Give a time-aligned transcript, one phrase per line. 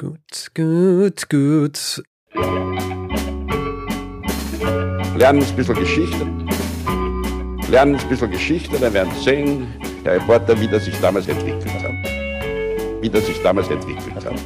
[0.00, 2.04] Gut, gut, gut.
[5.16, 6.24] Lernen ein bisschen Geschichte.
[7.68, 9.66] Lernen ein bisschen Geschichte, dann werden Sie sehen,
[10.04, 13.02] der Reporter, wie das sich damals entwickelt hat.
[13.02, 14.40] Wie das sich damals entwickelt hat.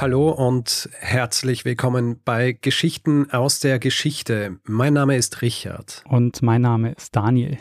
[0.00, 4.56] Hallo und herzlich willkommen bei Geschichten aus der Geschichte.
[4.64, 6.02] Mein Name ist Richard.
[6.08, 7.58] Und mein Name ist Daniel.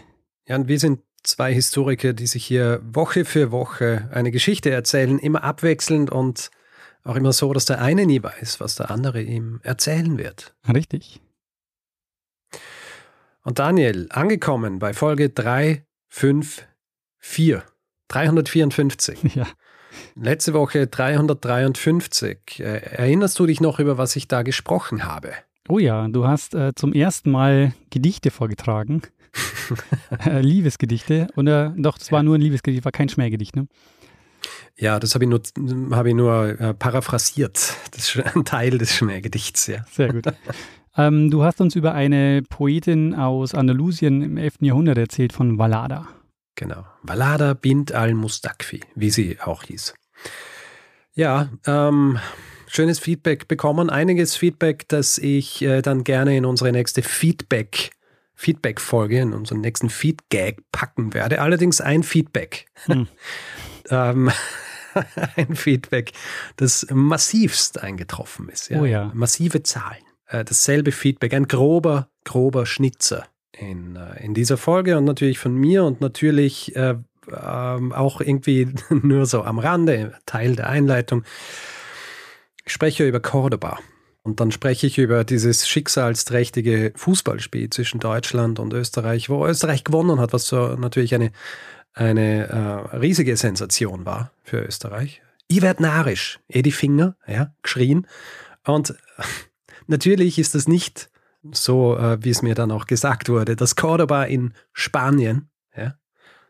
[0.48, 5.20] Ja, und wir sind zwei Historiker, die sich hier Woche für Woche eine Geschichte erzählen,
[5.20, 6.52] immer abwechselnd und
[7.04, 10.54] auch immer so, dass der eine nie weiß, was der andere ihm erzählen wird.
[10.72, 11.20] Richtig.
[13.44, 17.62] Und Daniel, angekommen bei Folge 354,
[18.08, 19.36] 354.
[19.36, 19.48] Ja.
[20.16, 22.60] Letzte Woche 353.
[22.60, 25.34] Äh, erinnerst du dich noch, über was ich da gesprochen habe?
[25.68, 29.02] Oh ja, du hast äh, zum ersten Mal Gedichte vorgetragen.
[30.26, 31.28] Äh, Liebesgedichte.
[31.36, 33.68] Oder doch, das war nur ein Liebesgedicht, war kein Schmähgedicht, ne?
[34.78, 35.42] Ja, das habe ich nur,
[35.96, 37.76] hab ich nur äh, paraphrasiert.
[37.92, 39.86] Das ist ein Teil des Schmähgedichts, ja.
[39.92, 40.26] Sehr gut.
[40.98, 44.56] ähm, du hast uns über eine Poetin aus Andalusien im 11.
[44.62, 46.08] Jahrhundert erzählt, von Valada.
[46.56, 46.86] Genau.
[47.04, 49.94] Valada bint al-Mustakfi, wie sie auch hieß.
[51.14, 52.20] Ja, ähm,
[52.68, 53.90] schönes Feedback bekommen.
[53.90, 57.92] Einiges Feedback, das ich äh, dann gerne in unsere nächste Feedback
[58.42, 61.42] Feedback-Folge, in unseren nächsten Feedgag packen werde.
[61.42, 62.66] Allerdings ein Feedback.
[62.86, 63.08] Hm.
[63.92, 64.32] ähm,
[65.36, 66.12] ein Feedback,
[66.56, 68.70] das massivst eingetroffen ist.
[68.70, 68.82] Ja.
[68.82, 69.12] Oh ja.
[69.14, 70.02] Massive Zahlen.
[70.28, 75.54] Äh, dasselbe Feedback, ein grober, grober Schnitzer in, äh, in dieser Folge und natürlich von
[75.54, 76.96] mir und natürlich äh,
[77.32, 81.24] ähm, auch irgendwie nur so am Rande, Teil der Einleitung.
[82.66, 83.78] Ich spreche über Cordoba.
[84.24, 90.20] Und dann spreche ich über dieses schicksalsträchtige Fußballspiel zwischen Deutschland und Österreich, wo Österreich gewonnen
[90.20, 91.32] hat, was so natürlich eine,
[91.94, 95.22] eine äh, riesige Sensation war für Österreich.
[95.48, 98.08] Ich werd narisch, Edi Finger, ja, geschrien.
[98.64, 98.96] Und
[99.88, 101.10] natürlich ist es nicht
[101.52, 105.96] so, äh, wie es mir dann auch gesagt wurde, dass Cordoba in Spanien, ja,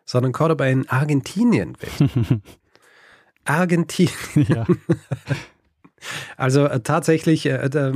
[0.03, 2.41] sondern Cordoba in Argentinien wird.
[3.45, 4.13] Argentinien.
[4.35, 4.66] Ja.
[6.38, 7.91] Also äh, tatsächlich, äh, da,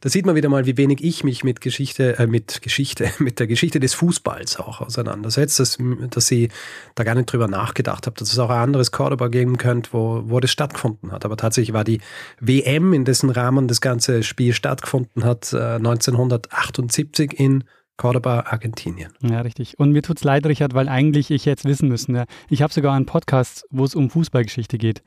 [0.00, 3.38] da, sieht man wieder mal, wie wenig ich mich mit Geschichte, äh, mit Geschichte, mit
[3.40, 5.78] der Geschichte des Fußballs auch auseinandersetze, dass,
[6.10, 6.48] dass sie
[6.94, 10.22] da gar nicht drüber nachgedacht habe, dass es auch ein anderes Cordoba geben könnte, wo,
[10.26, 11.24] wo das stattgefunden hat.
[11.24, 12.00] Aber tatsächlich war die
[12.40, 17.64] WM, in dessen Rahmen das ganze Spiel stattgefunden hat, äh, 1978 in
[17.96, 19.12] Cordoba, Argentinien.
[19.22, 19.78] Ja, richtig.
[19.78, 22.16] Und mir tut es leid, Richard, weil eigentlich ich jetzt wissen müssen.
[22.16, 22.24] Ja.
[22.48, 25.02] Ich habe sogar einen Podcast, wo es um Fußballgeschichte geht.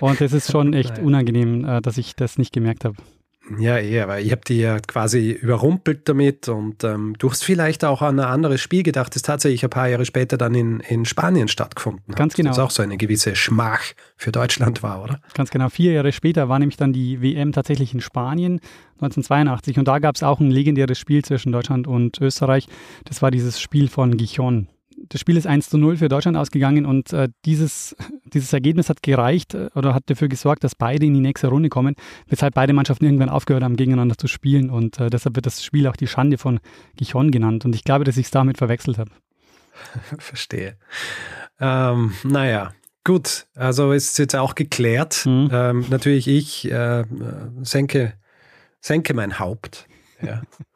[0.00, 2.96] Und es ist schon echt unangenehm, äh, dass ich das nicht gemerkt habe.
[3.58, 7.84] Ja, eher, weil ich habe die ja quasi überrumpelt damit und ähm, du hast vielleicht
[7.84, 11.04] auch an ein anderes Spiel gedacht, das tatsächlich ein paar Jahre später dann in, in
[11.04, 12.36] Spanien stattgefunden Ganz hat.
[12.36, 12.50] genau.
[12.50, 13.82] Das auch so eine gewisse Schmach
[14.16, 15.20] für Deutschland war, oder?
[15.34, 15.70] Ganz genau.
[15.70, 18.60] Vier Jahre später war nämlich dann die WM tatsächlich in Spanien,
[19.00, 19.78] 1982.
[19.78, 22.68] Und da gab es auch ein legendäres Spiel zwischen Deutschland und Österreich.
[23.06, 24.68] Das war dieses Spiel von Gijon
[25.08, 29.02] das Spiel ist 1 zu 0 für Deutschland ausgegangen und äh, dieses, dieses Ergebnis hat
[29.02, 31.94] gereicht äh, oder hat dafür gesorgt, dass beide in die nächste Runde kommen,
[32.28, 35.86] weshalb beide Mannschaften irgendwann aufgehört haben, gegeneinander zu spielen und äh, deshalb wird das Spiel
[35.86, 36.60] auch die Schande von
[36.96, 39.10] Gichon genannt und ich glaube, dass ich es damit verwechselt habe.
[40.18, 40.76] Verstehe.
[41.60, 42.72] Ähm, naja,
[43.04, 45.26] gut, also ist jetzt auch geklärt.
[45.26, 45.48] Mhm.
[45.52, 47.04] Ähm, natürlich, ich äh,
[47.62, 48.14] senke,
[48.80, 49.86] senke mein Haupt.
[50.20, 50.42] Ja.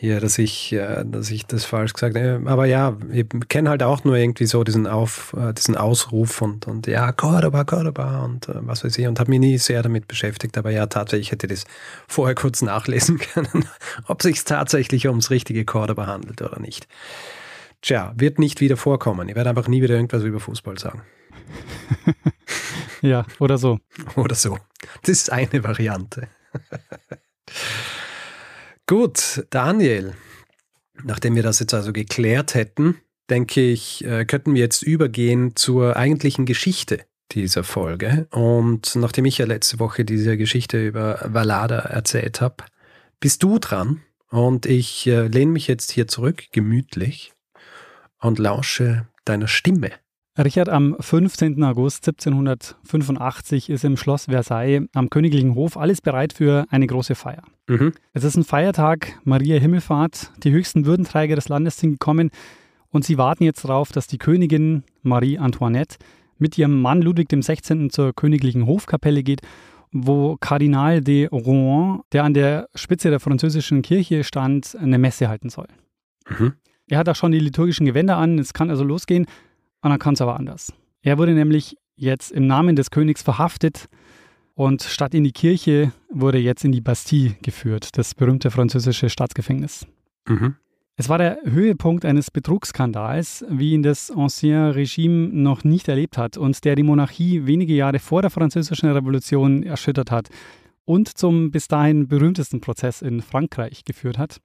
[0.00, 2.40] hier, dass ich, äh, dass ich das falsch gesagt habe.
[2.46, 6.66] Aber ja, ich kenne halt auch nur irgendwie so diesen Auf, äh, diesen Ausruf und,
[6.66, 10.08] und ja, Cordoba, Cordoba und äh, was weiß ich und habe mich nie sehr damit
[10.08, 10.56] beschäftigt.
[10.56, 11.64] Aber ja, tatsächlich hätte ich das
[12.08, 13.66] vorher kurz nachlesen können,
[14.06, 16.88] ob sich tatsächlich ums richtige Cordoba handelt oder nicht.
[17.82, 19.28] Tja, wird nicht wieder vorkommen.
[19.28, 21.02] Ich werde einfach nie wieder irgendwas über Fußball sagen.
[23.02, 23.80] ja, oder so.
[24.16, 24.56] Oder so.
[25.02, 26.28] Das ist eine Variante.
[28.90, 30.14] Gut, Daniel,
[31.04, 32.96] nachdem wir das jetzt also geklärt hätten,
[33.30, 38.26] denke ich, äh, könnten wir jetzt übergehen zur eigentlichen Geschichte dieser Folge.
[38.32, 42.64] Und nachdem ich ja letzte Woche diese Geschichte über Valada erzählt habe,
[43.20, 44.02] bist du dran.
[44.28, 47.32] Und ich äh, lehne mich jetzt hier zurück, gemütlich,
[48.18, 49.92] und lausche deiner Stimme.
[50.38, 51.62] Richard, am 15.
[51.64, 57.42] August 1785 ist im Schloss Versailles am Königlichen Hof alles bereit für eine große Feier.
[57.66, 57.92] Mhm.
[58.12, 60.30] Es ist ein Feiertag, Maria Himmelfahrt.
[60.44, 62.30] Die höchsten Würdenträger des Landes sind gekommen
[62.90, 65.96] und sie warten jetzt darauf, dass die Königin Marie Antoinette
[66.38, 67.88] mit ihrem Mann Ludwig XVI.
[67.88, 69.40] zur Königlichen Hofkapelle geht,
[69.92, 75.50] wo Kardinal de Rouen, der an der Spitze der französischen Kirche stand, eine Messe halten
[75.50, 75.66] soll.
[76.28, 76.54] Mhm.
[76.88, 79.26] Er hat auch schon die liturgischen Gewänder an, es kann also losgehen.
[79.82, 80.72] Und dann kann es aber anders.
[81.02, 83.88] Er wurde nämlich jetzt im Namen des Königs verhaftet
[84.54, 89.86] und statt in die Kirche wurde jetzt in die Bastille geführt, das berühmte französische Staatsgefängnis.
[90.28, 90.56] Mhm.
[90.96, 96.36] Es war der Höhepunkt eines Betrugsskandals, wie ihn das Ancien Regime noch nicht erlebt hat
[96.36, 100.28] und der die Monarchie wenige Jahre vor der Französischen Revolution erschüttert hat
[100.84, 104.42] und zum bis dahin berühmtesten Prozess in Frankreich geführt hat.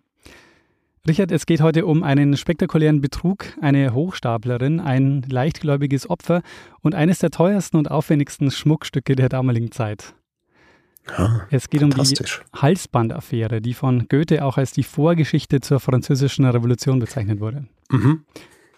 [1.08, 6.42] Richard, es geht heute um einen spektakulären Betrug, eine Hochstaplerin, ein leichtgläubiges Opfer
[6.82, 10.16] und eines der teuersten und aufwendigsten Schmuckstücke der damaligen Zeit.
[11.08, 12.16] Ja, es geht um die
[12.56, 17.68] Halsbandaffäre, die von Goethe auch als die Vorgeschichte zur französischen Revolution bezeichnet wurde.
[17.92, 18.26] Mhm.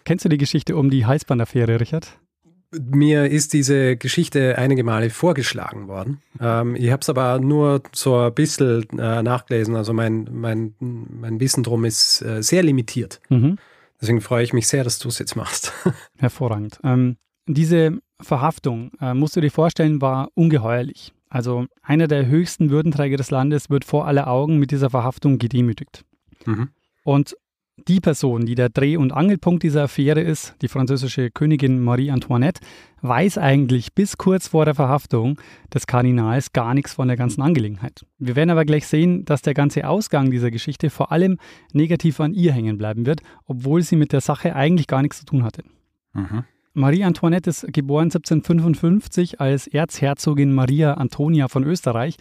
[0.04, 2.18] Kennst du die Geschichte um die Halsbandaffäre, Richard?
[2.70, 6.20] Mir ist diese Geschichte einige Male vorgeschlagen worden.
[6.38, 9.74] Ähm, ich habe es aber nur so ein bisschen äh, nachgelesen.
[9.74, 13.20] Also mein, mein, mein Wissen drum ist äh, sehr limitiert.
[13.30, 13.56] Mhm.
[14.00, 15.72] Deswegen freue ich mich sehr, dass du es jetzt machst.
[16.18, 16.78] Hervorragend.
[16.84, 17.16] Ähm,
[17.46, 21.14] diese Verhaftung, äh, musst du dir vorstellen, war ungeheuerlich.
[21.30, 26.04] Also einer der höchsten Würdenträger des Landes wird vor aller Augen mit dieser Verhaftung gedemütigt.
[26.44, 26.70] Mhm.
[27.04, 27.36] Und
[27.86, 32.60] die Person, die der Dreh- und Angelpunkt dieser Affäre ist, die französische Königin Marie Antoinette,
[33.02, 35.40] weiß eigentlich bis kurz vor der Verhaftung
[35.72, 38.04] des Kardinals gar nichts von der ganzen Angelegenheit.
[38.18, 41.38] Wir werden aber gleich sehen, dass der ganze Ausgang dieser Geschichte vor allem
[41.72, 45.26] negativ an ihr hängen bleiben wird, obwohl sie mit der Sache eigentlich gar nichts zu
[45.26, 45.62] tun hatte.
[46.14, 46.44] Mhm.
[46.74, 52.16] Marie Antoinette ist geboren 1755 als Erzherzogin Maria Antonia von Österreich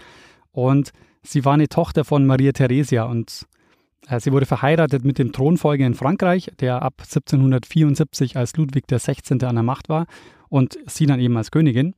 [0.51, 3.45] und sie war eine Tochter von Maria Theresia und
[4.19, 9.45] sie wurde verheiratet mit dem Thronfolger in Frankreich, der ab 1774 als Ludwig XVI.
[9.45, 10.05] an der Macht war
[10.49, 11.93] und sie dann eben als Königin.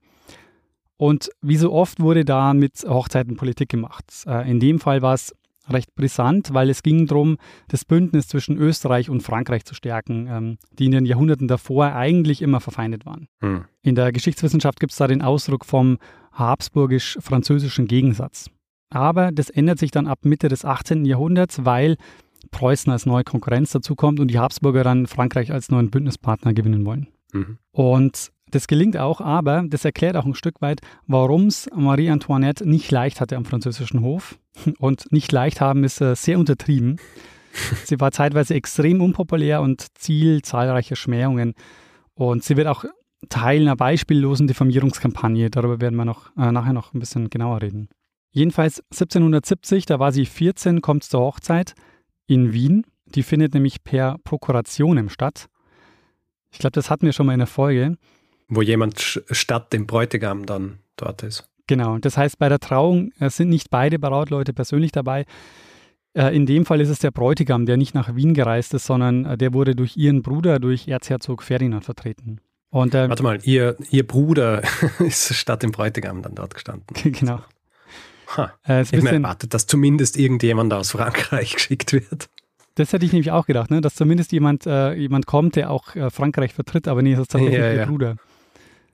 [0.98, 4.06] Und wie so oft wurde da mit Hochzeiten Politik gemacht.
[4.26, 5.34] Äh, in dem Fall war es
[5.70, 10.58] recht brisant, weil es ging darum, das Bündnis zwischen Österreich und Frankreich zu stärken, ähm,
[10.74, 13.28] die in den Jahrhunderten davor eigentlich immer verfeindet waren.
[13.40, 13.66] Hm.
[13.82, 15.98] In der Geschichtswissenschaft gibt es da den Ausdruck vom
[16.34, 18.50] habsburgisch-französischen Gegensatz.
[18.90, 21.06] Aber das ändert sich dann ab Mitte des 18.
[21.06, 21.98] Jahrhunderts, weil
[22.52, 27.08] Preußen als neue Konkurrenz dazukommt und die Habsburger dann Frankreich als neuen Bündnispartner gewinnen wollen.
[27.34, 27.58] Mhm.
[27.72, 32.68] Und das gelingt auch, aber das erklärt auch ein Stück weit, warum es Marie Antoinette
[32.68, 34.40] nicht leicht hatte am französischen Hof.
[34.80, 36.98] Und nicht leicht haben ist äh, sehr untertrieben.
[37.86, 41.54] sie war zeitweise extrem unpopulär und Ziel zahlreicher Schmähungen.
[42.14, 42.86] Und sie wird auch
[43.30, 45.50] Teil einer beispiellosen Diffamierungskampagne.
[45.50, 47.90] Darüber werden wir noch, äh, nachher noch ein bisschen genauer reden.
[48.32, 51.74] Jedenfalls 1770, da war sie 14, kommt zur Hochzeit
[52.28, 52.86] in Wien.
[53.06, 55.48] Die findet nämlich per Prokuration statt.
[56.52, 57.98] Ich glaube, das hatten wir schon mal in der Folge.
[58.48, 61.50] Wo jemand statt dem Bräutigam dann dort ist.
[61.68, 65.26] Genau, das heißt, bei der Trauung äh, sind nicht beide Brautleute persönlich dabei.
[66.14, 69.26] Äh, in dem Fall ist es der Bräutigam, der nicht nach Wien gereist ist, sondern
[69.26, 72.42] äh, der wurde durch ihren Bruder, durch Erzherzog Ferdinand vertreten.
[72.72, 74.64] Und, äh, Warte mal, ihr, ihr Bruder
[75.00, 76.88] ist statt dem Bräutigam dann dort gestanden.
[77.04, 77.40] Genau.
[78.38, 78.54] Ha.
[78.68, 82.30] Äh, ich mir erwartet, dass zumindest irgendjemand aus Frankreich geschickt wird.
[82.76, 83.82] Das hätte ich nämlich auch gedacht, ne?
[83.82, 87.32] dass zumindest jemand, äh, jemand kommt, der auch äh, Frankreich vertritt, aber nee, das ist
[87.32, 87.86] tatsächlich ja, ihr ja.
[87.86, 88.16] Bruder.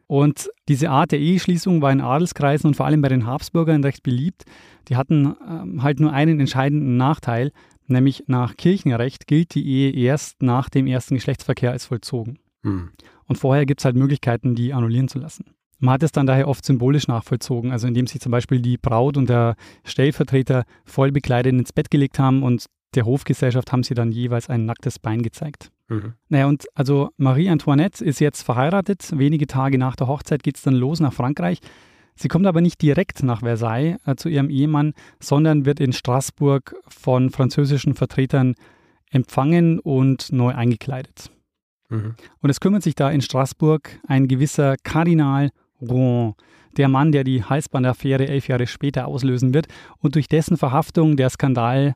[0.07, 4.03] Und diese Art der Eheschließung war in Adelskreisen und vor allem bei den Habsburgern recht
[4.03, 4.43] beliebt.
[4.87, 7.51] Die hatten ähm, halt nur einen entscheidenden Nachteil,
[7.87, 12.39] nämlich nach Kirchenrecht gilt die Ehe erst nach dem ersten Geschlechtsverkehr als vollzogen.
[12.63, 12.89] Hm.
[13.27, 15.54] Und vorher gibt es halt Möglichkeiten, die annullieren zu lassen.
[15.79, 19.17] Man hat es dann daher oft symbolisch nachvollzogen, also indem sich zum Beispiel die Braut
[19.17, 22.65] und der Stellvertreter voll bekleidet ins Bett gelegt haben und
[22.95, 25.69] der Hofgesellschaft haben sie dann jeweils ein nacktes Bein gezeigt.
[25.89, 26.13] Mhm.
[26.29, 29.11] Naja, und also Marie Antoinette ist jetzt verheiratet.
[29.13, 31.59] Wenige Tage nach der Hochzeit geht es dann los nach Frankreich.
[32.15, 36.75] Sie kommt aber nicht direkt nach Versailles äh, zu ihrem Ehemann, sondern wird in Straßburg
[36.87, 38.55] von französischen Vertretern
[39.11, 41.29] empfangen und neu eingekleidet.
[41.89, 42.15] Mhm.
[42.41, 45.51] Und es kümmert sich da in Straßburg ein gewisser Kardinal
[45.89, 46.35] Rouen,
[46.77, 49.67] der Mann, der die Halsbandaffäre elf Jahre später auslösen wird
[49.99, 51.95] und durch dessen Verhaftung der Skandal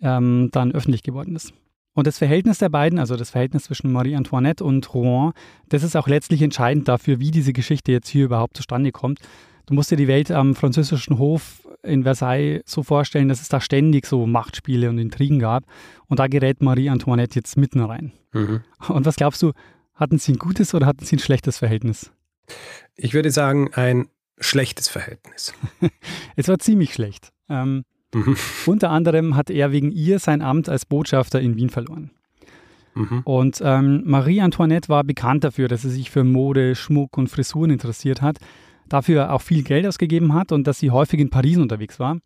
[0.00, 1.52] ähm, dann öffentlich geworden ist.
[1.94, 5.32] Und das Verhältnis der beiden, also das Verhältnis zwischen Marie Antoinette und Rouen,
[5.70, 9.20] das ist auch letztlich entscheidend dafür, wie diese Geschichte jetzt hier überhaupt zustande kommt.
[9.64, 13.60] Du musst dir die Welt am französischen Hof in Versailles so vorstellen, dass es da
[13.60, 15.64] ständig so Machtspiele und Intrigen gab.
[16.06, 18.12] Und da gerät Marie Antoinette jetzt mitten rein.
[18.32, 18.60] Mhm.
[18.88, 19.52] Und was glaubst du,
[19.94, 22.12] hatten sie ein gutes oder hatten sie ein schlechtes Verhältnis?
[22.94, 25.54] Ich würde sagen, ein schlechtes Verhältnis.
[26.36, 27.32] es war ziemlich schlecht.
[27.48, 27.84] Ähm,
[28.16, 28.36] Mhm.
[28.66, 32.10] Unter anderem hat er wegen ihr sein Amt als Botschafter in Wien verloren.
[32.94, 33.20] Mhm.
[33.24, 37.70] Und ähm, Marie Antoinette war bekannt dafür, dass sie sich für Mode, Schmuck und Frisuren
[37.70, 38.38] interessiert hat,
[38.88, 42.18] dafür auch viel Geld ausgegeben hat und dass sie häufig in Paris unterwegs war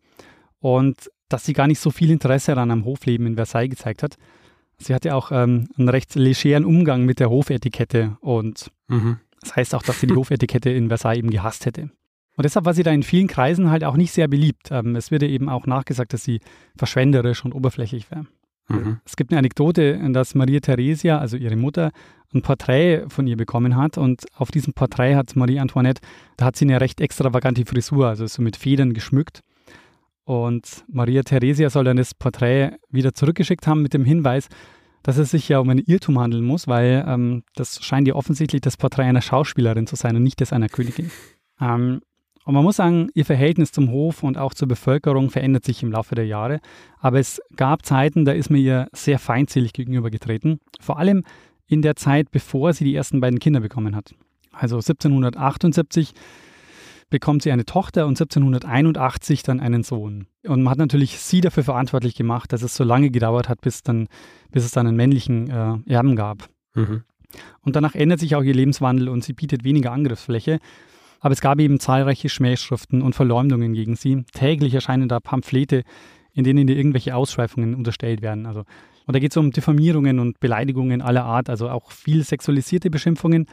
[0.59, 4.15] und dass sie gar nicht so viel Interesse daran am Hofleben in Versailles gezeigt hat.
[4.77, 9.17] Sie hatte auch ähm, einen recht legeren Umgang mit der Hofetikette und mhm.
[9.41, 11.89] Das heißt auch, dass sie die Hofetikette in Versailles eben gehasst hätte.
[12.37, 14.69] Und deshalb war sie da in vielen Kreisen halt auch nicht sehr beliebt.
[14.71, 16.39] Ähm, es wird eben auch nachgesagt, dass sie
[16.77, 18.25] verschwenderisch und oberflächlich wäre.
[18.69, 18.99] Mhm.
[19.05, 21.91] Es gibt eine Anekdote, dass Maria Theresia, also ihre Mutter,
[22.33, 23.97] ein Porträt von ihr bekommen hat.
[23.97, 26.01] Und auf diesem Porträt hat Marie Antoinette,
[26.37, 29.41] da hat sie eine recht extravagante Frisur, also so mit Federn geschmückt.
[30.23, 34.47] Und Maria Theresia soll dann das Porträt wieder zurückgeschickt haben mit dem Hinweis,
[35.03, 38.61] dass es sich ja um einen Irrtum handeln muss, weil ähm, das scheint ja offensichtlich
[38.61, 41.11] das Porträt einer Schauspielerin zu sein und nicht das einer Königin.
[41.59, 42.01] Ähm,
[42.43, 45.91] und man muss sagen, ihr Verhältnis zum Hof und auch zur Bevölkerung verändert sich im
[45.91, 46.59] Laufe der Jahre.
[46.99, 50.59] Aber es gab Zeiten, da ist mir ihr sehr feindselig gegenübergetreten.
[50.79, 51.23] Vor allem
[51.67, 54.15] in der Zeit, bevor sie die ersten beiden Kinder bekommen hat.
[54.51, 56.13] Also 1778
[57.11, 60.25] bekommt sie eine Tochter und 1781 dann einen Sohn.
[60.47, 63.83] Und man hat natürlich sie dafür verantwortlich gemacht, dass es so lange gedauert hat, bis,
[63.83, 64.07] dann,
[64.49, 66.49] bis es dann einen männlichen äh, Erben gab.
[66.73, 67.03] Mhm.
[67.61, 70.59] Und danach ändert sich auch ihr Lebenswandel und sie bietet weniger Angriffsfläche.
[71.19, 74.23] Aber es gab eben zahlreiche Schmähschriften und Verleumdungen gegen sie.
[74.33, 75.83] Täglich erscheinen da Pamphlete,
[76.33, 78.45] in denen ihr irgendwelche Ausschweifungen unterstellt werden.
[78.45, 78.61] Also,
[79.05, 83.47] und da geht es um Diffamierungen und Beleidigungen aller Art, also auch viel sexualisierte Beschimpfungen.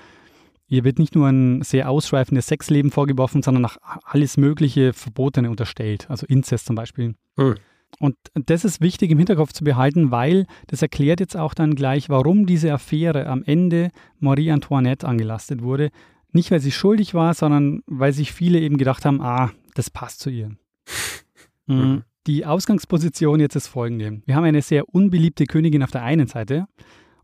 [0.69, 6.09] Ihr wird nicht nur ein sehr ausschweifendes Sexleben vorgeworfen, sondern auch alles mögliche Verbotene unterstellt,
[6.11, 7.15] also Inzest zum Beispiel.
[7.37, 7.55] Mhm.
[8.01, 12.11] Und das ist wichtig im Hinterkopf zu behalten, weil das erklärt jetzt auch dann gleich,
[12.11, 15.91] warum diese Affäre am Ende Marie Antoinette angelastet wurde,
[16.33, 20.21] nicht, weil sie schuldig war, sondern weil sich viele eben gedacht haben, ah, das passt
[20.21, 20.51] zu ihr.
[21.71, 22.03] Mhm.
[22.27, 24.23] Die Ausgangsposition jetzt ist folgende.
[24.25, 26.67] Wir haben eine sehr unbeliebte Königin auf der einen Seite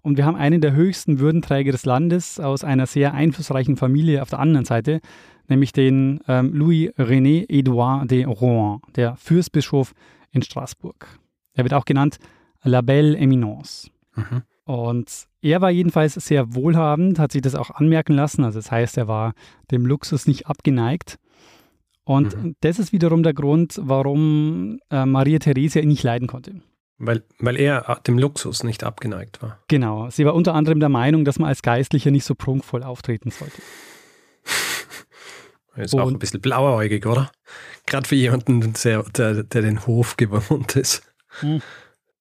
[0.05, 4.29] und wir haben einen der höchsten Würdenträger des Landes aus einer sehr einflussreichen Familie auf
[4.29, 5.01] der anderen Seite,
[5.49, 9.95] nämlich den ähm, Louis-René Edouard de Rouen, der Fürstbischof
[10.31, 11.09] in Straßburg.
[11.55, 12.19] Er wird auch genannt
[12.63, 13.91] La Belle Eminence.
[14.15, 14.43] Mhm.
[14.65, 18.45] Und er war jedenfalls sehr wohlhabend, hat sich das auch anmerken lassen.
[18.45, 19.33] Also das heißt, er war
[19.71, 21.19] dem Luxus nicht abgeneigt.
[22.05, 22.57] Und mhm.
[22.61, 26.61] das ist wiederum der Grund, warum äh, Maria Theresia ihn nicht leiden konnte.
[26.99, 29.59] Weil, weil er dem Luxus nicht abgeneigt war.
[29.69, 30.09] Genau.
[30.11, 33.61] Sie war unter anderem der Meinung, dass man als Geistlicher nicht so prunkvoll auftreten sollte.
[35.77, 37.33] Ist Und, auch ein bisschen blauäugig, oder?
[37.87, 41.03] Gerade für jemanden, der, der, der den Hof gewohnt ist.
[41.43, 41.63] Mhm.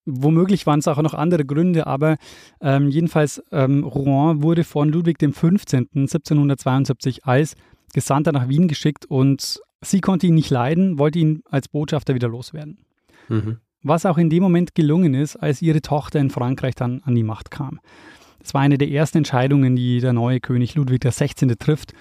[0.06, 2.18] Womöglich waren es auch noch andere Gründe, aber
[2.60, 5.44] ähm, jedenfalls ähm, Rouen wurde von Ludwig XV.
[5.44, 7.56] 1772 als
[7.94, 12.28] Gesandter nach Wien geschickt und sie konnte ihn nicht leiden, wollte ihn als Botschafter wieder
[12.28, 12.80] loswerden.
[13.30, 13.60] Mhm.
[13.84, 17.24] Was auch in dem Moment gelungen ist, als ihre Tochter in Frankreich dann an die
[17.24, 17.80] Macht kam.
[18.40, 21.56] Das war eine der ersten Entscheidungen, die der neue König Ludwig XVI.
[21.58, 21.94] trifft,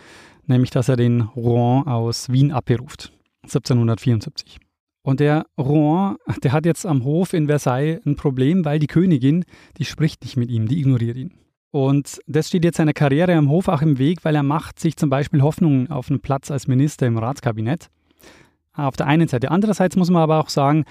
[0.46, 3.12] nämlich dass er den Rouen aus Wien abberuft,
[3.42, 4.58] 1774.
[5.02, 9.44] Und der Rouen, der hat jetzt am Hof in Versailles ein Problem, weil die Königin,
[9.78, 11.34] die spricht nicht mit ihm, die ignoriert ihn.
[11.72, 14.96] Und das steht jetzt seiner Karriere am Hof auch im Weg, weil er macht sich
[14.96, 17.88] zum Beispiel Hoffnungen auf einen Platz als Minister im Ratskabinett.
[18.74, 19.50] Auf der einen Seite.
[19.50, 20.84] Andererseits muss man aber auch sagen,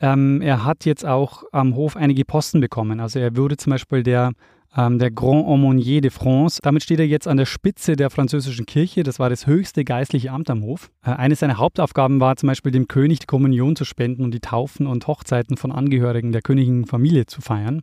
[0.00, 3.00] ähm, er hat jetzt auch am Hof einige Posten bekommen.
[3.00, 4.32] Also er würde zum Beispiel der
[4.76, 6.60] ähm, der Grand Aumônier de France.
[6.62, 9.02] Damit steht er jetzt an der Spitze der französischen Kirche.
[9.02, 10.90] Das war das höchste geistliche Amt am Hof.
[11.02, 14.40] Äh, eine seiner Hauptaufgaben war zum Beispiel dem König die Kommunion zu spenden und die
[14.40, 17.82] Taufen und Hochzeiten von Angehörigen der königlichen Familie zu feiern.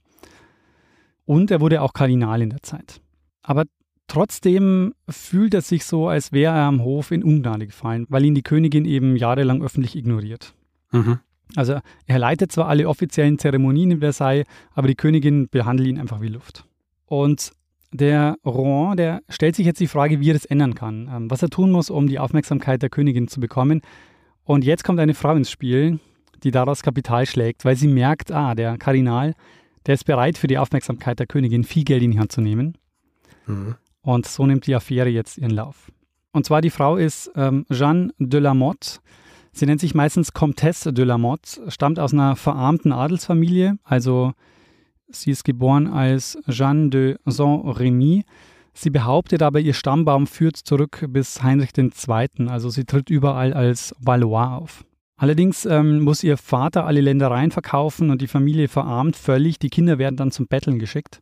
[1.26, 3.02] Und er wurde auch Kardinal in der Zeit.
[3.42, 3.64] Aber
[4.08, 8.36] trotzdem fühlt er sich so, als wäre er am Hof in Ungnade gefallen, weil ihn
[8.36, 10.54] die Königin eben jahrelang öffentlich ignoriert.
[10.92, 11.20] Mhm.
[11.56, 16.22] Also er leitet zwar alle offiziellen Zeremonien in Versailles, aber die Königin behandelt ihn einfach
[16.22, 16.66] wie Luft.
[17.06, 17.52] Und
[17.92, 21.44] der Rouen, der stellt sich jetzt die Frage, wie er das ändern kann, ähm, was
[21.44, 23.82] er tun muss, um die Aufmerksamkeit der Königin zu bekommen.
[24.44, 26.00] Und jetzt kommt eine Frau ins Spiel,
[26.44, 29.34] die daraus Kapital schlägt, weil sie merkt, ah, der Kardinal,
[29.86, 32.78] der ist bereit für die Aufmerksamkeit der Königin viel Geld in die Hand zu nehmen.
[33.46, 33.76] Mhm.
[34.02, 35.92] Und so nimmt die Affäre jetzt ihren Lauf.
[36.32, 39.00] Und zwar die Frau ist ähm, Jeanne de la Motte.
[39.54, 44.34] Sie nennt sich meistens Comtesse de la Motte, stammt aus einer verarmten Adelsfamilie, also
[45.16, 48.24] Sie ist geboren als Jeanne de Saint-Remy.
[48.74, 53.96] Sie behauptet aber, ihr Stammbaum führt zurück bis Heinrich II., also sie tritt überall als
[54.00, 54.84] Valois auf.
[55.16, 59.60] Allerdings ähm, muss ihr Vater alle Ländereien verkaufen und die Familie verarmt völlig.
[59.60, 61.22] Die Kinder werden dann zum Betteln geschickt.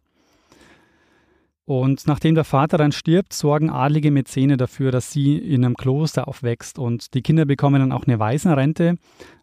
[1.65, 6.27] Und nachdem der Vater dann stirbt, sorgen adlige Mäzene dafür, dass sie in einem Kloster
[6.27, 6.79] aufwächst.
[6.79, 8.97] Und die Kinder bekommen dann auch eine Waisenrente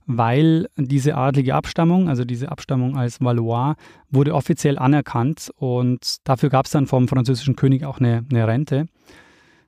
[0.08, 3.74] weil diese adlige Abstammung, also diese Abstammung als Valois,
[4.10, 8.86] wurde offiziell anerkannt und dafür gab es dann vom französischen König auch eine, eine Rente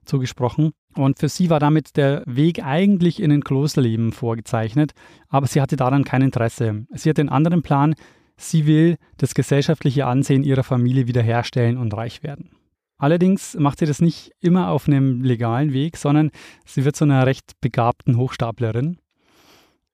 [0.06, 0.72] zugesprochen.
[0.96, 4.92] Und für sie war damit der Weg eigentlich in ein Klosterleben vorgezeichnet,
[5.28, 6.86] aber sie hatte daran kein Interesse.
[6.94, 7.94] Sie hatte einen anderen Plan.
[8.40, 12.50] Sie will das gesellschaftliche Ansehen ihrer Familie wiederherstellen und reich werden.
[12.96, 16.30] Allerdings macht sie das nicht immer auf einem legalen Weg, sondern
[16.64, 18.98] sie wird zu einer recht begabten Hochstaplerin.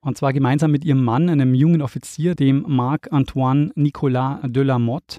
[0.01, 5.19] Und zwar gemeinsam mit ihrem Mann, einem jungen Offizier, dem Marc-Antoine Nicolas de la Motte,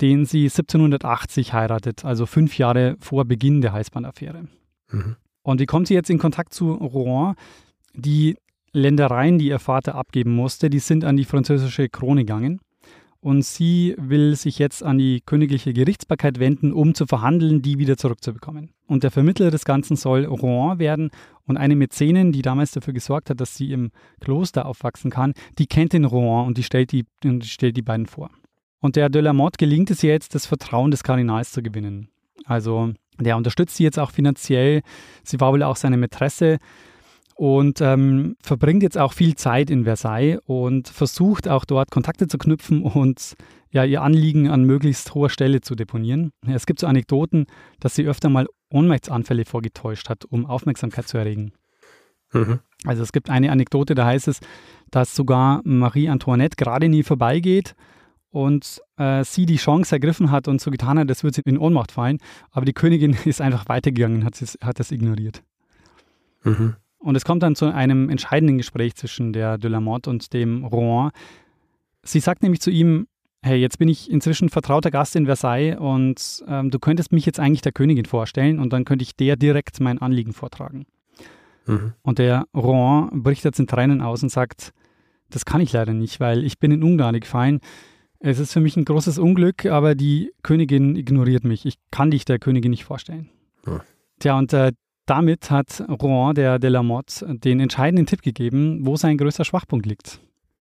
[0.00, 4.46] den sie 1780 heiratet, also fünf Jahre vor Beginn der Heißbahnaffäre.
[4.90, 5.16] Mhm.
[5.42, 7.34] Und wie kommt sie jetzt in Kontakt zu Rouen?
[7.94, 8.36] Die
[8.72, 12.60] Ländereien, die ihr Vater abgeben musste, die sind an die französische Krone gegangen.
[13.20, 17.96] Und sie will sich jetzt an die königliche Gerichtsbarkeit wenden, um zu verhandeln, die wieder
[17.96, 18.70] zurückzubekommen.
[18.88, 21.10] Und der Vermittler des Ganzen soll Rouen werden.
[21.46, 25.66] Und eine Mäzenin, die damals dafür gesorgt hat, dass sie im Kloster aufwachsen kann, die
[25.66, 28.30] kennt den Rouen und die stellt die, die, stellt die beiden vor.
[28.80, 32.08] Und der de la Motte gelingt es jetzt, das Vertrauen des Kardinals zu gewinnen.
[32.44, 34.82] Also der unterstützt sie jetzt auch finanziell.
[35.22, 36.58] Sie war wohl auch seine Mätresse
[37.34, 42.38] und ähm, verbringt jetzt auch viel Zeit in Versailles und versucht auch dort Kontakte zu
[42.38, 43.34] knüpfen und
[43.70, 46.30] ja, ihr Anliegen an möglichst hoher Stelle zu deponieren.
[46.46, 47.46] Es gibt so Anekdoten,
[47.80, 51.52] dass sie öfter mal Ohnmachtsanfälle vorgetäuscht hat, um Aufmerksamkeit zu erregen.
[52.32, 52.60] Mhm.
[52.84, 54.40] Also es gibt eine Anekdote, da heißt es,
[54.90, 57.74] dass sogar Marie Antoinette gerade nie vorbeigeht
[58.30, 61.58] und äh, sie die Chance ergriffen hat und so getan hat, das wird sie in
[61.58, 62.18] Ohnmacht fallen.
[62.50, 65.42] Aber die Königin ist einfach weitergegangen, hat, hat das ignoriert.
[66.42, 66.76] Mhm.
[67.02, 70.64] Und es kommt dann zu einem entscheidenden Gespräch zwischen der de la Motte und dem
[70.64, 71.10] Rouen.
[72.02, 73.06] Sie sagt nämlich zu ihm,
[73.42, 77.40] hey, jetzt bin ich inzwischen vertrauter Gast in Versailles und ähm, du könntest mich jetzt
[77.40, 80.86] eigentlich der Königin vorstellen und dann könnte ich der direkt mein Anliegen vortragen.
[81.66, 81.92] Mhm.
[82.02, 84.72] Und der Rouen bricht jetzt in Tränen aus und sagt,
[85.28, 87.60] das kann ich leider nicht, weil ich bin in Ungnade gefallen.
[88.20, 91.66] Es ist für mich ein großes Unglück, aber die Königin ignoriert mich.
[91.66, 93.28] Ich kann dich der Königin nicht vorstellen.
[93.66, 93.80] Ja.
[94.20, 94.72] Tja, und äh,
[95.06, 99.86] damit hat Rouen, der de la Motte, den entscheidenden Tipp gegeben, wo sein größter Schwachpunkt
[99.86, 100.20] liegt.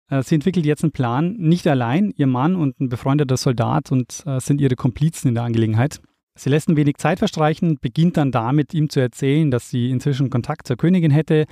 [0.10, 4.24] Äh, sie entwickelt jetzt einen Plan, nicht allein, ihr Mann und ein befreundeter Soldat und
[4.26, 6.02] äh, sind ihre Komplizen in der Angelegenheit.
[6.36, 10.30] Sie lässt ein wenig Zeit verstreichen, beginnt dann damit, ihm zu erzählen, dass sie inzwischen
[10.30, 11.46] Kontakt zur Königin hätte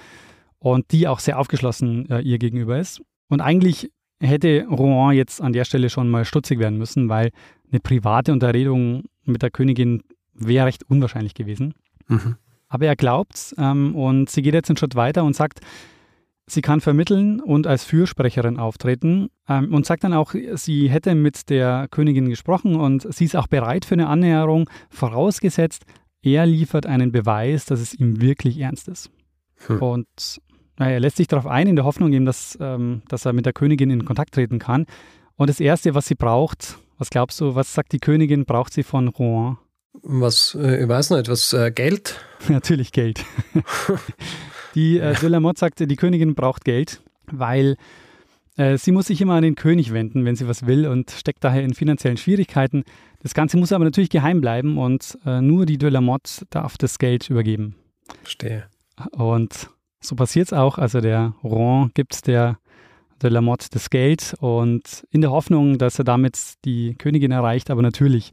[0.59, 3.01] und die auch sehr aufgeschlossen äh, ihr gegenüber ist.
[3.27, 7.31] Und eigentlich hätte Rouen jetzt an der Stelle schon mal stutzig werden müssen, weil
[7.69, 11.73] eine private Unterredung mit der Königin wäre recht unwahrscheinlich gewesen.
[12.07, 12.37] Mhm.
[12.69, 15.61] Aber er glaubt's ähm, und sie geht jetzt einen Schritt weiter und sagt,
[16.47, 21.49] sie kann vermitteln und als Fürsprecherin auftreten ähm, und sagt dann auch, sie hätte mit
[21.49, 25.85] der Königin gesprochen und sie ist auch bereit für eine Annäherung, vorausgesetzt,
[26.21, 29.09] er liefert einen Beweis, dass es ihm wirklich ernst ist.
[29.67, 29.81] Hm.
[29.81, 30.41] Und
[30.77, 33.45] naja, er lässt sich darauf ein, in der Hoffnung eben, dass, ähm, dass er mit
[33.45, 34.85] der Königin in Kontakt treten kann.
[35.35, 38.83] Und das Erste, was sie braucht, was glaubst du, was sagt die Königin, braucht sie
[38.83, 39.57] von Rouen?
[40.09, 42.15] Was, äh, ich weiß nicht, was, äh, Geld?
[42.47, 43.25] Natürlich Geld.
[44.75, 47.75] die äh, de la Motte sagte, die Königin braucht Geld, weil
[48.55, 51.43] äh, sie muss sich immer an den König wenden, wenn sie was will und steckt
[51.43, 52.85] daher in finanziellen Schwierigkeiten.
[53.21, 56.77] Das Ganze muss aber natürlich geheim bleiben und äh, nur die de la Motte darf
[56.77, 57.75] das Geld übergeben.
[58.21, 58.67] Verstehe.
[59.11, 60.77] Und so passiert es auch.
[60.77, 62.59] Also der Rouen gibt der
[63.21, 67.69] de la Motte das Geld und in der Hoffnung, dass er damit die Königin erreicht,
[67.69, 68.31] aber natürlich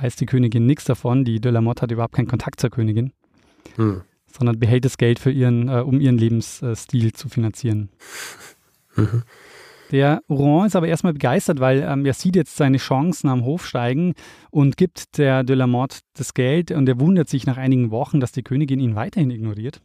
[0.00, 1.24] weiß die Königin nichts davon.
[1.24, 3.12] Die de la Motte hat überhaupt keinen Kontakt zur Königin,
[3.76, 4.02] hm.
[4.26, 7.90] sondern behält das Geld für ihren, äh, um ihren Lebensstil zu finanzieren.
[8.96, 9.22] Mhm.
[9.92, 13.66] Der Rouen ist aber erstmal begeistert, weil ähm, er sieht jetzt seine Chancen am Hof
[13.66, 14.14] steigen
[14.50, 18.18] und gibt der de la Motte das Geld und er wundert sich nach einigen Wochen,
[18.18, 19.82] dass die Königin ihn weiterhin ignoriert.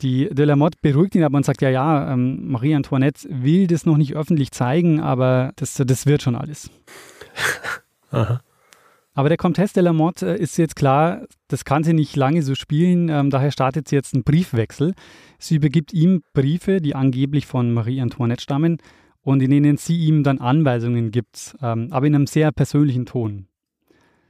[0.00, 3.66] Die de la Motte beruhigt ihn aber und sagt, ja, ja, ähm, Marie Antoinette will
[3.66, 6.70] das noch nicht öffentlich zeigen, aber das, das wird schon alles.
[8.10, 8.40] Aha.
[9.14, 12.42] Aber der Comtesse de la Motte äh, ist jetzt klar, das kann sie nicht lange
[12.42, 14.94] so spielen, ähm, daher startet sie jetzt einen Briefwechsel.
[15.38, 18.78] Sie übergibt ihm Briefe, die angeblich von Marie Antoinette stammen
[19.22, 23.46] und in denen sie ihm dann Anweisungen gibt, ähm, aber in einem sehr persönlichen Ton.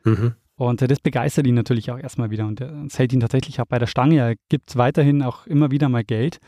[0.04, 0.34] Mhm.
[0.56, 3.66] Und äh, das begeistert ihn natürlich auch erstmal wieder und es hält ihn tatsächlich auch
[3.66, 4.18] bei der Stange.
[4.18, 6.38] Er gibt weiterhin auch immer wieder mal Geld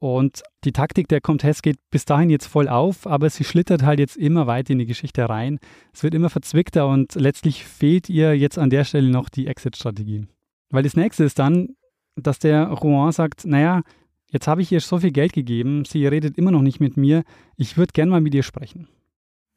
[0.00, 3.98] und die Taktik der Comtesse geht bis dahin jetzt voll auf, aber sie schlittert halt
[3.98, 5.58] jetzt immer weiter in die Geschichte rein.
[5.92, 10.26] Es wird immer verzwickter und letztlich fehlt ihr jetzt an der Stelle noch die Exit-Strategie.
[10.70, 11.70] Weil das nächste ist dann,
[12.14, 13.82] dass der Rouen sagt, naja,
[14.30, 17.24] jetzt habe ich ihr so viel Geld gegeben, sie redet immer noch nicht mit mir,
[17.56, 18.88] ich würde gern mal mit ihr sprechen.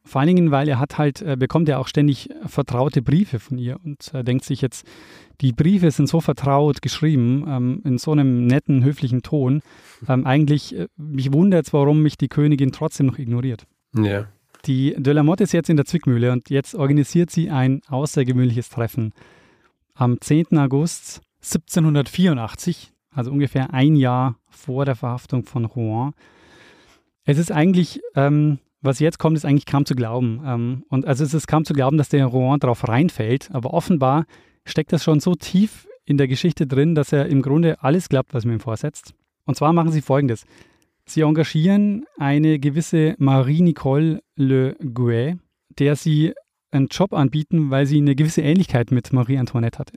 [0.04, 3.56] Vor allen Dingen, weil er hat halt, äh, bekommt er auch ständig vertraute Briefe von
[3.56, 4.86] ihr und er denkt sich jetzt,
[5.40, 9.62] die Briefe sind so vertraut geschrieben, ähm, in so einem netten, höflichen Ton.
[10.08, 13.64] Ähm, eigentlich, äh, mich wundert es, warum mich die Königin trotzdem noch ignoriert.
[13.96, 14.26] Ja.
[14.66, 18.68] Die de la Motte ist jetzt in der Zwickmühle und jetzt organisiert sie ein außergewöhnliches
[18.68, 19.12] Treffen.
[19.94, 20.58] Am 10.
[20.58, 26.12] August 1784, also ungefähr ein Jahr vor der Verhaftung von Rouen.
[27.24, 30.42] Es ist eigentlich ähm, was jetzt kommt, ist eigentlich kaum zu glauben.
[30.44, 34.26] Ähm, und also es ist kaum zu glauben, dass der Rouen darauf reinfällt, aber offenbar
[34.64, 38.34] steckt das schon so tief in der Geschichte drin, dass er im Grunde alles glaubt,
[38.34, 39.14] was man ihm vorsetzt.
[39.44, 40.44] Und zwar machen sie folgendes.
[41.04, 45.38] Sie engagieren eine gewisse Marie-Nicole Le Gouet,
[45.78, 46.32] der sie
[46.70, 49.94] einen Job anbieten, weil sie eine gewisse Ähnlichkeit mit Marie Antoinette hatte.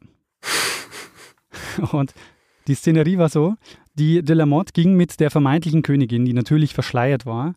[1.91, 2.13] Und
[2.67, 3.55] die Szenerie war so,
[3.93, 7.55] die de la Motte ging mit der vermeintlichen Königin, die natürlich verschleiert war,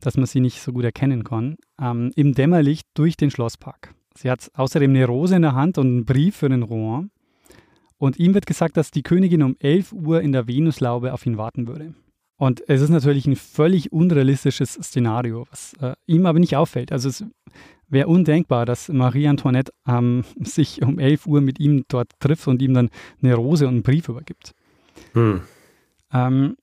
[0.00, 3.94] dass man sie nicht so gut erkennen kann, ähm, im Dämmerlicht durch den Schlosspark.
[4.14, 7.10] Sie hat außerdem eine Rose in der Hand und einen Brief für den Rouen.
[7.98, 11.38] Und ihm wird gesagt, dass die Königin um 11 Uhr in der Venuslaube auf ihn
[11.38, 11.94] warten würde.
[12.38, 16.92] Und es ist natürlich ein völlig unrealistisches Szenario, was äh, ihm aber nicht auffällt.
[16.92, 17.24] Also es
[17.88, 22.60] wäre undenkbar, dass Marie Antoinette ähm, sich um 11 Uhr mit ihm dort trifft und
[22.60, 22.90] ihm dann
[23.22, 24.52] eine Rose und einen Brief übergibt.
[25.12, 25.42] Hm.
[26.12, 26.56] Ähm,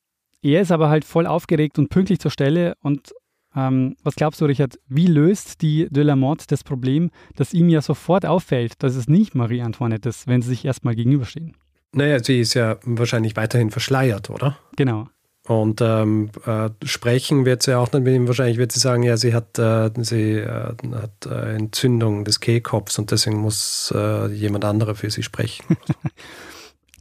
[0.44, 3.14] er ist aber halt voll aufgeregt und pünktlich zur Stelle und
[3.56, 7.70] ähm, was glaubst du, Richard, wie löst die de la Motte das Problem, dass ihm
[7.70, 11.56] ja sofort auffällt, dass es nicht Marie Antoinette ist, wenn sie sich erstmal gegenüberstehen?
[11.92, 14.58] Naja, sie ist ja wahrscheinlich weiterhin verschleiert, oder?
[14.76, 15.08] Genau.
[15.46, 18.28] Und ähm, äh, sprechen wird sie auch nicht mit ihm.
[18.28, 22.98] Wahrscheinlich wird sie sagen, ja, sie hat, äh, sie, äh, hat äh, Entzündung des Kehlkopfs
[22.98, 25.78] und deswegen muss äh, jemand anderer für sie sprechen.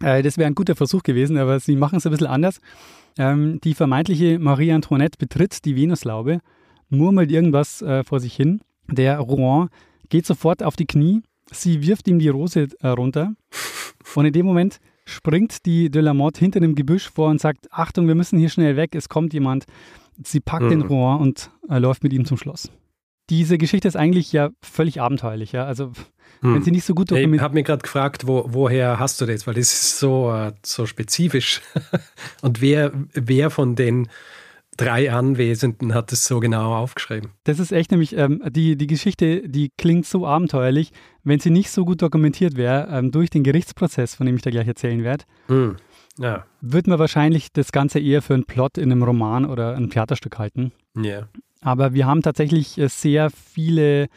[0.04, 2.60] Äh, das wäre ein guter Versuch gewesen, aber sie machen es ein bisschen anders.
[3.18, 6.40] Ähm, die vermeintliche Marie Antoinette betritt die Venuslaube,
[6.88, 8.60] murmelt irgendwas vor sich hin.
[8.90, 9.70] Der Rouen
[10.10, 13.34] geht sofort auf die Knie, sie wirft ihm die Rose runter
[14.14, 17.72] und in dem Moment springt die de la Motte hinter dem Gebüsch vor und sagt,
[17.72, 19.64] Achtung, wir müssen hier schnell weg, es kommt jemand.
[20.22, 20.70] Sie packt mhm.
[20.70, 22.70] den Rouen und äh, läuft mit ihm zum Schloss.
[23.30, 25.64] Diese Geschichte ist eigentlich ja völlig abenteuerlich, ja.
[25.64, 25.92] Also
[26.40, 26.54] mhm.
[26.54, 27.36] wenn sie nicht so gut dokumentiert.
[27.36, 29.46] Ich habe mich gerade gefragt, wo, woher hast du das?
[29.46, 31.60] Weil das ist so, äh, so spezifisch.
[32.42, 34.08] und wer, wer von den
[34.76, 37.30] drei Anwesenden hat es so genau aufgeschrieben.
[37.44, 40.92] Das ist echt nämlich, ähm, die, die Geschichte, die klingt so abenteuerlich,
[41.24, 44.50] wenn sie nicht so gut dokumentiert wäre, ähm, durch den Gerichtsprozess, von dem ich da
[44.50, 45.24] gleich erzählen werde.
[45.48, 45.76] Mm,
[46.18, 46.46] ja.
[46.60, 50.38] Wird man wahrscheinlich das Ganze eher für einen Plot in einem Roman oder ein Theaterstück
[50.38, 50.72] halten.
[50.96, 51.02] Ja.
[51.02, 51.28] Yeah.
[51.62, 54.08] Aber wir haben tatsächlich äh, sehr viele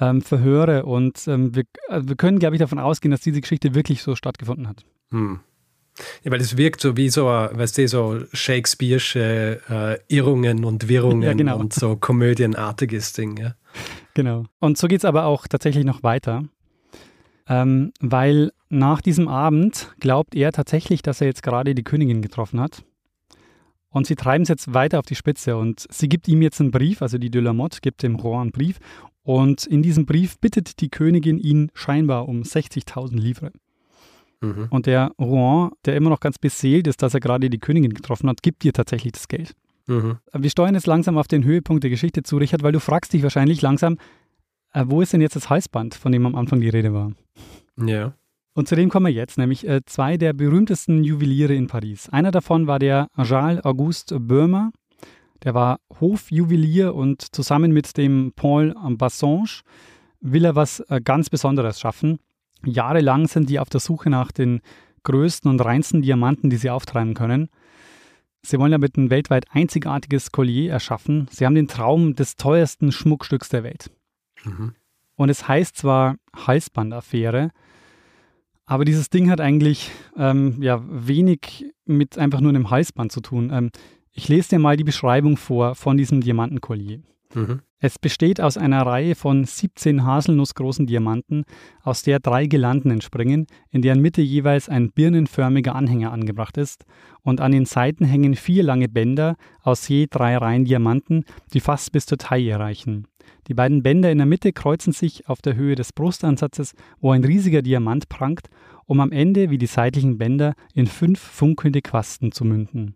[0.00, 3.74] ähm, Verhöre und ähm, wir, also wir können, glaube ich, davon ausgehen, dass diese Geschichte
[3.74, 4.84] wirklich so stattgefunden hat.
[5.10, 5.40] Hm.
[6.22, 11.22] Ja, weil es wirkt so wie so, weißt du, so Shakespeare'sche äh, Irrungen und Wirrungen
[11.22, 11.58] ja, genau.
[11.58, 13.54] und so komödienartiges Ding, ja.
[14.14, 14.44] Genau.
[14.60, 16.44] Und so geht es aber auch tatsächlich noch weiter.
[17.48, 22.60] Ähm, weil nach diesem Abend glaubt er tatsächlich, dass er jetzt gerade die Königin getroffen
[22.60, 22.84] hat.
[23.90, 26.70] Und sie treiben es jetzt weiter auf die Spitze und sie gibt ihm jetzt einen
[26.70, 28.78] Brief, also die de la Motte gibt dem Rohan einen Brief.
[29.22, 33.52] Und in diesem Brief bittet die Königin ihn scheinbar um 60.000 Livre.
[34.40, 34.68] Mhm.
[34.70, 38.28] Und der Rouen, der immer noch ganz beseelt ist, dass er gerade die Königin getroffen
[38.28, 39.54] hat, gibt dir tatsächlich das Geld.
[39.86, 40.18] Mhm.
[40.32, 43.22] Wir steuern jetzt langsam auf den Höhepunkt der Geschichte zu, Richard, weil du fragst dich
[43.22, 43.96] wahrscheinlich langsam,
[44.72, 47.12] äh, wo ist denn jetzt das Halsband, von dem am Anfang die Rede war?
[47.76, 48.14] Ja.
[48.58, 52.08] Und zu dem kommen wir jetzt, nämlich äh, zwei der berühmtesten Juweliere in Paris.
[52.08, 54.72] Einer davon war der Charles Auguste Böhmer.
[55.44, 59.60] Der war Hofjuwelier und zusammen mit dem Paul Bassange
[60.20, 62.18] will er was äh, ganz Besonderes schaffen.
[62.64, 64.60] Jahrelang sind die auf der Suche nach den
[65.04, 67.50] größten und reinsten Diamanten, die sie auftreiben können.
[68.42, 71.28] Sie wollen damit ein weltweit einzigartiges Collier erschaffen.
[71.30, 73.92] Sie haben den Traum des teuersten Schmuckstücks der Welt.
[74.42, 74.74] Mhm.
[75.14, 77.52] Und es heißt zwar Halsbandaffäre,
[78.68, 83.50] aber dieses Ding hat eigentlich ähm, ja, wenig mit einfach nur einem Halsband zu tun.
[83.50, 83.70] Ähm,
[84.12, 87.00] ich lese dir mal die Beschreibung vor von diesem Diamantenkollier.
[87.34, 87.60] Mhm.
[87.80, 91.44] Es besteht aus einer Reihe von 17 haselnussgroßen Diamanten,
[91.82, 96.84] aus der drei Girlanden entspringen, in deren Mitte jeweils ein birnenförmiger Anhänger angebracht ist,
[97.22, 101.92] und an den Seiten hängen vier lange Bänder aus je drei Reihen Diamanten, die fast
[101.92, 103.06] bis zur Taille reichen.
[103.48, 107.24] Die beiden Bänder in der Mitte kreuzen sich auf der Höhe des Brustansatzes, wo ein
[107.24, 108.50] riesiger Diamant prangt,
[108.86, 112.94] um am Ende wie die seitlichen Bänder in fünf funkelnde Quasten zu münden.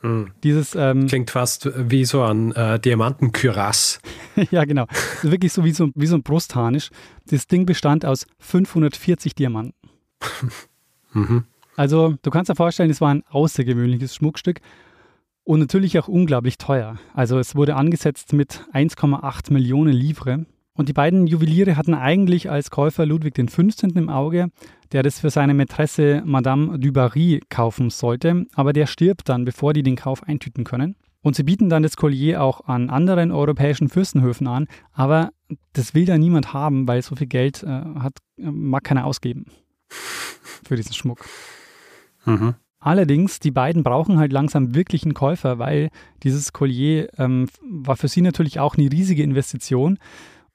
[0.00, 0.30] Hm.
[0.44, 4.00] Dieses, ähm, Klingt fast wie so ein äh, Diamantenkürass.
[4.50, 4.86] ja, genau.
[5.22, 6.90] Wirklich so wie, so wie so ein Brustharnisch.
[7.26, 9.74] Das Ding bestand aus 540 Diamanten.
[11.12, 11.44] mhm.
[11.76, 14.60] Also, du kannst dir vorstellen, es war ein außergewöhnliches Schmuckstück
[15.48, 16.98] und natürlich auch unglaublich teuer.
[17.14, 20.44] Also, es wurde angesetzt mit 1,8 Millionen Livre.
[20.74, 23.84] Und die beiden Juweliere hatten eigentlich als Käufer Ludwig XV.
[23.94, 24.50] im Auge,
[24.92, 29.72] der das für seine Mätresse Madame du Barry kaufen sollte, aber der stirbt dann, bevor
[29.72, 30.96] die den Kauf eintüten können.
[31.22, 35.30] Und sie bieten dann das Collier auch an anderen europäischen Fürstenhöfen an, aber
[35.72, 39.46] das will da niemand haben, weil so viel Geld äh, hat, mag keiner ausgeben
[39.88, 41.24] für diesen Schmuck.
[42.26, 42.54] Mhm.
[42.80, 45.90] Allerdings, die beiden brauchen halt langsam wirklich einen Käufer, weil
[46.22, 49.98] dieses Collier ähm, war für sie natürlich auch eine riesige Investition.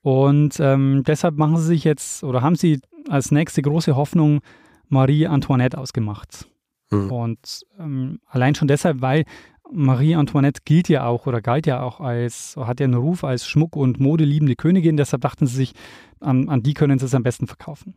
[0.01, 4.41] Und ähm, deshalb machen sie sich jetzt oder haben sie als nächste große Hoffnung
[4.87, 6.47] Marie Antoinette ausgemacht.
[6.91, 7.11] Mhm.
[7.11, 9.25] Und ähm, allein schon deshalb, weil
[9.71, 13.47] Marie Antoinette gilt ja auch oder galt ja auch als, hat ja einen Ruf als
[13.47, 14.97] Schmuck- und modeliebende Königin.
[14.97, 15.73] Deshalb dachten sie sich,
[16.19, 17.95] an, an die können sie es am besten verkaufen.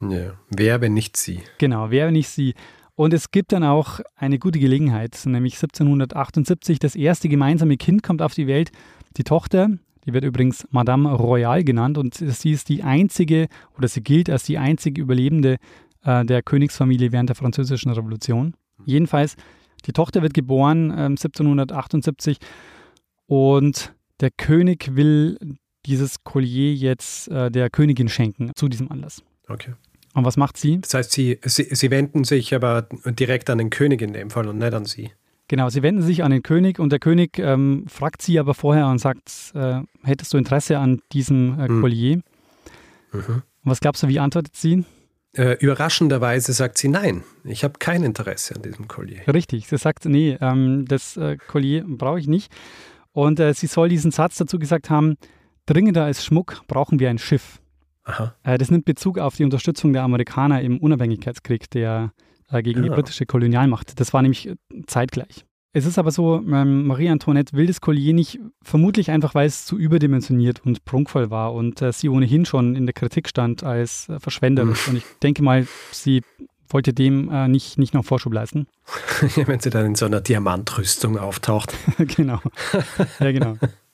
[0.00, 1.40] Ja, wer, wenn nicht sie?
[1.58, 2.54] Genau, wer, wenn nicht sie.
[2.96, 8.22] Und es gibt dann auch eine gute Gelegenheit, nämlich 1778, das erste gemeinsame Kind kommt
[8.22, 8.72] auf die Welt.
[9.18, 9.68] Die Tochter,
[10.06, 14.44] die wird übrigens Madame Royale genannt und sie ist die einzige oder sie gilt als
[14.44, 15.58] die einzige Überlebende
[16.04, 18.54] äh, der Königsfamilie während der Französischen Revolution.
[18.86, 19.36] Jedenfalls,
[19.84, 22.38] die Tochter wird geboren äh, 1778
[23.26, 25.38] und der König will
[25.84, 29.22] dieses Collier jetzt äh, der Königin schenken zu diesem Anlass.
[29.48, 29.74] Okay.
[30.16, 30.80] Und was macht sie?
[30.80, 34.48] Das heißt, sie, sie, sie wenden sich aber direkt an den König in dem Fall
[34.48, 35.10] und nicht an sie.
[35.48, 38.86] Genau, sie wenden sich an den König und der König ähm, fragt sie aber vorher
[38.86, 41.80] und sagt, äh, hättest du Interesse an diesem äh, hm.
[41.82, 42.16] Collier?
[43.12, 43.26] Mhm.
[43.26, 44.86] Und was glaubst du, wie antwortet sie?
[45.34, 49.20] Äh, überraschenderweise sagt sie nein, ich habe kein Interesse an diesem Collier.
[49.28, 52.50] Richtig, sie sagt, nee, ähm, das äh, Collier brauche ich nicht.
[53.12, 55.18] Und äh, sie soll diesen Satz dazu gesagt haben,
[55.66, 57.60] dringender als Schmuck brauchen wir ein Schiff.
[58.42, 62.12] Äh, das nimmt Bezug auf die Unterstützung der Amerikaner im Unabhängigkeitskrieg, der
[62.50, 62.88] äh, gegen ja.
[62.88, 63.98] die britische Kolonialmacht.
[64.00, 65.44] Das war nämlich äh, zeitgleich.
[65.72, 69.66] Es ist aber so, ähm, Marie Antoinette will das Collier nicht, vermutlich einfach, weil es
[69.66, 74.08] zu überdimensioniert und prunkvoll war und äh, sie ohnehin schon in der Kritik stand als
[74.08, 74.86] äh, verschwenderisch.
[74.86, 74.90] Mhm.
[74.92, 76.22] Und ich denke mal, sie
[76.70, 78.66] wollte dem äh, nicht, nicht noch Vorschub leisten.
[79.36, 81.74] Ja, wenn sie dann in so einer Diamantrüstung auftaucht.
[81.98, 82.40] genau.
[83.20, 83.56] Ja, genau.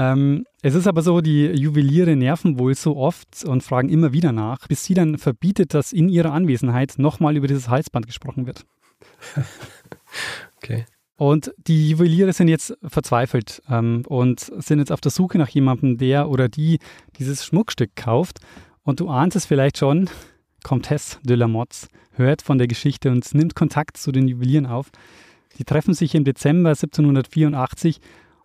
[0.00, 4.32] Ähm, es ist aber so, die Juweliere nerven wohl so oft und fragen immer wieder
[4.32, 8.64] nach, bis sie dann verbietet, dass in ihrer Anwesenheit nochmal über dieses Halsband gesprochen wird.
[10.56, 10.86] okay.
[11.16, 15.98] Und die Juweliere sind jetzt verzweifelt ähm, und sind jetzt auf der Suche nach jemandem,
[15.98, 16.78] der oder die
[17.18, 18.38] dieses Schmuckstück kauft.
[18.82, 20.08] Und du ahnst es vielleicht schon,
[20.64, 24.90] Comtesse de la Motte hört von der Geschichte und nimmt Kontakt zu den Juwelieren auf.
[25.58, 28.00] Die treffen sich im Dezember 1784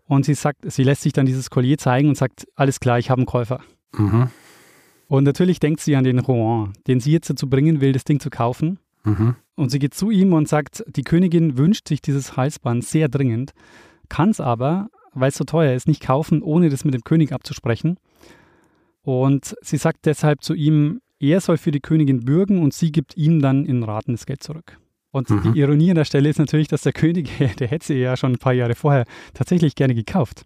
[0.07, 3.09] und sie sagt, sie lässt sich dann dieses Collier zeigen und sagt, alles klar, ich
[3.09, 3.61] habe einen Käufer.
[3.93, 4.29] Mhm.
[5.07, 8.19] Und natürlich denkt sie an den Rouen, den sie jetzt dazu bringen will, das Ding
[8.19, 8.79] zu kaufen.
[9.03, 9.35] Mhm.
[9.55, 13.53] Und sie geht zu ihm und sagt, die Königin wünscht sich dieses Halsband sehr dringend,
[14.09, 17.31] kann es aber, weil es so teuer ist, nicht kaufen, ohne das mit dem König
[17.31, 17.97] abzusprechen.
[19.01, 23.15] Und sie sagt deshalb zu ihm, er soll für die Königin bürgen und sie gibt
[23.15, 24.77] ihm dann in Raten das Geld zurück.
[25.15, 25.54] Und mhm.
[25.54, 28.34] die Ironie an der Stelle ist natürlich, dass der König, der hätte sie ja schon
[28.34, 30.45] ein paar Jahre vorher tatsächlich gerne gekauft.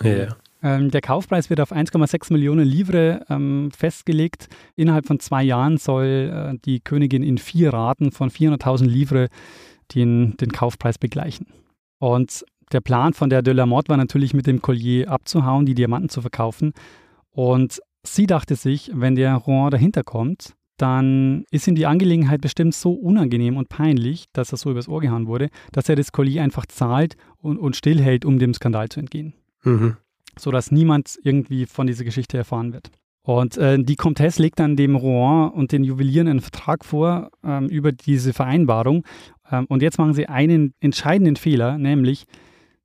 [0.00, 0.36] Ja.
[0.62, 4.48] Ähm, der Kaufpreis wird auf 1,6 Millionen Livre ähm, festgelegt.
[4.76, 9.30] Innerhalb von zwei Jahren soll äh, die Königin in vier Raten von 400.000 Livre
[9.92, 11.48] den, den Kaufpreis begleichen.
[11.98, 15.74] Und der Plan von der de la Motte war natürlich mit dem Collier abzuhauen, die
[15.74, 16.72] Diamanten zu verkaufen.
[17.30, 22.74] Und sie dachte sich, wenn der Rouen dahinter kommt, dann ist ihm die Angelegenheit bestimmt
[22.74, 26.42] so unangenehm und peinlich, dass er so übers Ohr gehauen wurde, dass er das Collier
[26.42, 29.34] einfach zahlt und, und stillhält, um dem Skandal zu entgehen.
[29.64, 29.96] Mhm.
[30.38, 32.90] Sodass niemand irgendwie von dieser Geschichte erfahren wird.
[33.22, 37.66] Und äh, die Comtesse legt dann dem Rouen und den Juwelieren einen Vertrag vor ähm,
[37.66, 39.04] über diese Vereinbarung.
[39.50, 42.24] Ähm, und jetzt machen sie einen entscheidenden Fehler, nämlich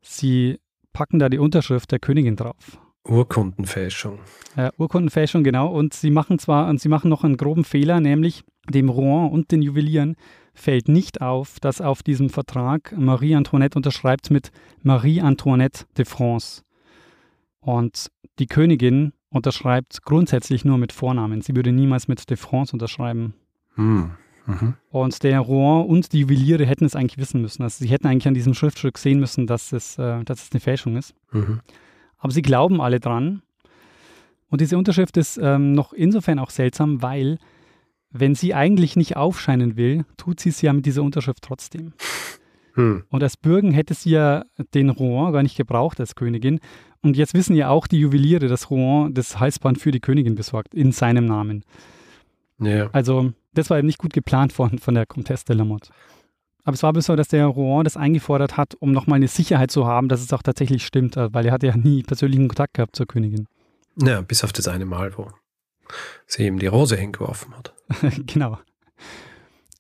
[0.01, 0.59] sie
[0.91, 2.77] packen da die Unterschrift der Königin drauf.
[3.05, 4.19] Urkundenfälschung.
[4.55, 5.67] Äh, Urkundenfälschung, genau.
[5.67, 9.51] Und sie machen zwar, und sie machen noch einen groben Fehler, nämlich dem Rouen und
[9.51, 10.15] den Juwelieren
[10.53, 16.61] fällt nicht auf, dass auf diesem Vertrag Marie Antoinette unterschreibt mit Marie Antoinette de France.
[17.59, 21.41] Und die Königin unterschreibt grundsätzlich nur mit Vornamen.
[21.41, 23.33] Sie würde niemals mit de France unterschreiben.
[23.75, 24.11] Hm.
[24.45, 24.73] Mhm.
[24.89, 27.63] Und der Rouen und die Juweliere hätten es eigentlich wissen müssen.
[27.63, 30.59] Also sie hätten eigentlich an diesem Schriftstück sehen müssen, dass es, äh, dass es eine
[30.59, 31.15] Fälschung ist.
[31.31, 31.61] Mhm.
[32.23, 33.41] Aber sie glauben alle dran.
[34.47, 37.37] Und diese Unterschrift ist ähm, noch insofern auch seltsam, weil
[38.11, 41.91] wenn sie eigentlich nicht aufscheinen will, tut sie es ja mit dieser Unterschrift trotzdem.
[42.75, 43.03] Hm.
[43.09, 46.61] Und als Bürgen hätte sie ja den Rouen gar nicht gebraucht als Königin.
[47.01, 50.73] Und jetzt wissen ja auch die Juweliere, dass Rouen das Halsband für die Königin besorgt,
[50.73, 51.65] in seinem Namen.
[52.57, 52.89] Ja.
[52.93, 55.91] Also, das war eben nicht gut geplant von, von der Comtesse de la Motte.
[56.63, 59.71] Aber es war bis so, dass der Rouen das eingefordert hat, um nochmal eine Sicherheit
[59.71, 62.75] zu haben, dass es auch tatsächlich stimmt, äh, weil er hatte ja nie persönlichen Kontakt
[62.75, 63.47] gehabt zur Königin.
[64.01, 65.27] Ja, bis auf das eine Mal, wo
[66.25, 67.73] sie ihm die Rose hingeworfen hat.
[68.25, 68.59] genau.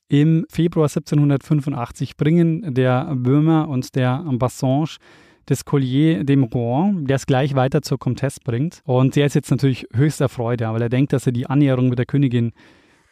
[0.09, 4.97] Im Februar 1785 bringen der Böhmer und der Bassange
[5.45, 8.81] das Collier dem Rouen, der es gleich weiter zur Comtesse bringt.
[8.85, 11.99] Und der ist jetzt natürlich höchster Freude, weil er denkt, dass er die Annäherung mit
[11.99, 12.53] der Königin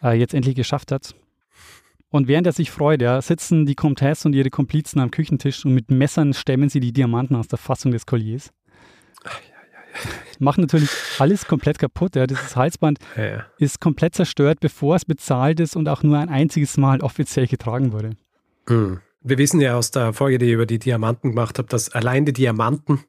[0.04, 1.16] äh, jetzt endlich geschafft hat.
[2.12, 5.74] Und während er sich freut, ja, sitzen die Comtesse und ihre Komplizen am Küchentisch und
[5.74, 8.52] mit Messern stemmen sie die Diamanten aus der Fassung des Colliers.
[10.40, 12.16] Machen natürlich alles komplett kaputt.
[12.16, 12.28] Ja.
[12.28, 13.00] Dieses Halsband
[13.58, 17.94] ist komplett zerstört, bevor es bezahlt ist und auch nur ein einziges Mal offiziell getragen
[17.94, 18.12] wurde.
[18.68, 19.00] Hm.
[19.24, 22.26] Wir wissen ja aus der Folge, die ich über die Diamanten gemacht habe, dass allein
[22.26, 23.04] die Diamanten,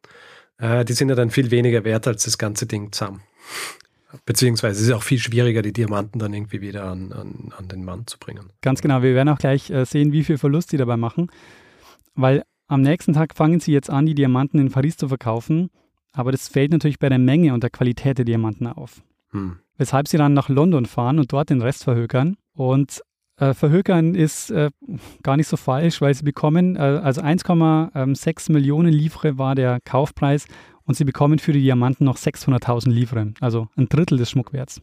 [0.58, 3.22] äh, die sind ja dann viel weniger wert als das ganze Ding zusammen.
[4.24, 7.84] Beziehungsweise es ist auch viel schwieriger, die Diamanten dann irgendwie wieder an, an, an den
[7.84, 8.50] Mann zu bringen.
[8.60, 9.02] Ganz genau.
[9.02, 11.30] Wir werden auch gleich äh, sehen, wie viel Verlust sie dabei machen,
[12.14, 15.70] weil am nächsten Tag fangen sie jetzt an, die Diamanten in Paris zu verkaufen.
[16.12, 19.02] Aber das fällt natürlich bei der Menge und der Qualität der Diamanten auf.
[19.30, 19.58] Hm.
[19.76, 22.36] Weshalb sie dann nach London fahren und dort den Rest verhökern.
[22.54, 23.02] Und
[23.38, 24.70] äh, verhökern ist äh,
[25.22, 30.46] gar nicht so falsch, weil sie bekommen, äh, also 1,6 Millionen Livre war der Kaufpreis
[30.84, 34.80] und sie bekommen für die Diamanten noch 600.000 Livre, also ein Drittel des Schmuckwerts.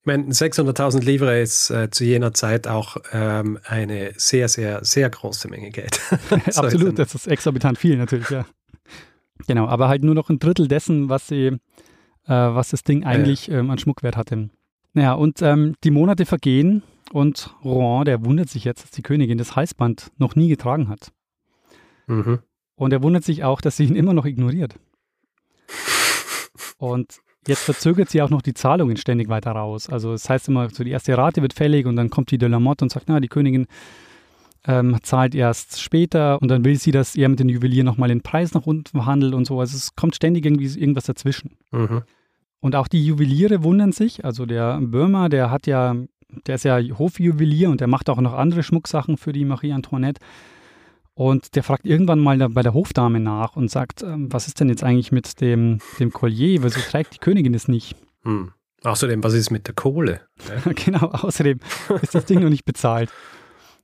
[0.00, 5.10] Ich meine, 600.000 Livre ist äh, zu jener Zeit auch ähm, eine sehr, sehr, sehr
[5.10, 6.00] große Menge Geld.
[6.50, 8.46] So Absolut, das ist exorbitant viel natürlich, ja.
[9.46, 11.58] Genau, aber halt nur noch ein Drittel dessen, was sie, äh,
[12.28, 14.48] was das Ding eigentlich ähm, an Schmuckwert hatte.
[14.92, 16.82] Naja, und ähm, die Monate vergehen
[17.12, 21.12] und Rouen, der wundert sich jetzt, dass die Königin das Halsband noch nie getragen hat.
[22.06, 22.38] Mhm.
[22.76, 24.76] Und er wundert sich auch, dass sie ihn immer noch ignoriert.
[26.78, 29.88] Und jetzt verzögert sie auch noch die Zahlungen ständig weiter raus.
[29.88, 32.48] Also das heißt immer, so die erste Rate wird fällig und dann kommt die de
[32.48, 33.66] la Motte und sagt, na, die Königin
[34.66, 38.22] ähm, zahlt erst später und dann will sie, dass er mit den Juwelier nochmal den
[38.22, 39.60] Preis nach unten verhandelt und so.
[39.60, 41.52] Also es kommt ständig irgendwie irgendwas dazwischen.
[41.70, 42.02] Mhm.
[42.60, 44.24] Und auch die Juweliere wundern sich.
[44.24, 45.94] Also der Böhmer, der hat ja,
[46.46, 50.20] der ist ja Hofjuwelier und der macht auch noch andere Schmucksachen für die Marie Antoinette.
[51.18, 54.68] Und der fragt irgendwann mal bei der Hofdame nach und sagt, ähm, was ist denn
[54.68, 56.62] jetzt eigentlich mit dem, dem Collier?
[56.62, 57.96] Wieso trägt die Königin es nicht?
[58.22, 58.52] Hm.
[58.82, 60.20] Außerdem, was ist mit der Kohle?
[60.48, 60.72] Ja?
[60.72, 61.58] genau, außerdem
[62.02, 63.10] ist das Ding noch nicht bezahlt.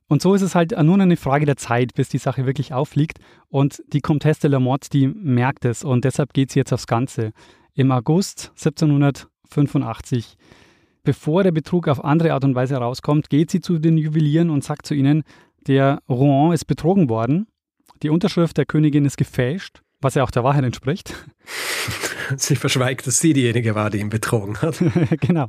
[0.07, 3.17] Und so ist es halt nur eine Frage der Zeit, bis die Sache wirklich auffliegt.
[3.49, 6.85] Und die Comtesse de la Motte, die merkt es und deshalb geht sie jetzt aufs
[6.85, 7.31] Ganze.
[7.73, 10.37] Im August 1785,
[11.03, 14.63] bevor der Betrug auf andere Art und Weise rauskommt, geht sie zu den Juwelieren und
[14.63, 15.23] sagt zu ihnen,
[15.67, 17.47] der Rouen ist betrogen worden,
[18.01, 21.13] die Unterschrift der Königin ist gefälscht, was ja auch der Wahrheit entspricht.
[22.37, 24.81] Sie verschweigt, dass sie diejenige war, die ihn betrogen hat.
[25.19, 25.47] genau.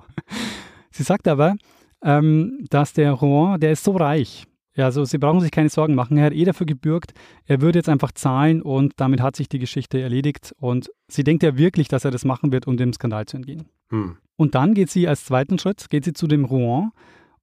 [0.90, 1.54] Sie sagt aber,
[2.02, 4.44] ähm, dass der Rouen, der ist so reich.
[4.76, 6.16] Ja, also Sie brauchen sich keine Sorgen machen.
[6.16, 7.12] Er hat eh dafür gebürgt.
[7.46, 10.52] Er würde jetzt einfach zahlen und damit hat sich die Geschichte erledigt.
[10.58, 13.68] Und sie denkt ja wirklich, dass er das machen wird, um dem Skandal zu entgehen.
[13.90, 14.16] Hm.
[14.36, 16.90] Und dann geht sie als zweiten Schritt, geht sie zu dem Rouen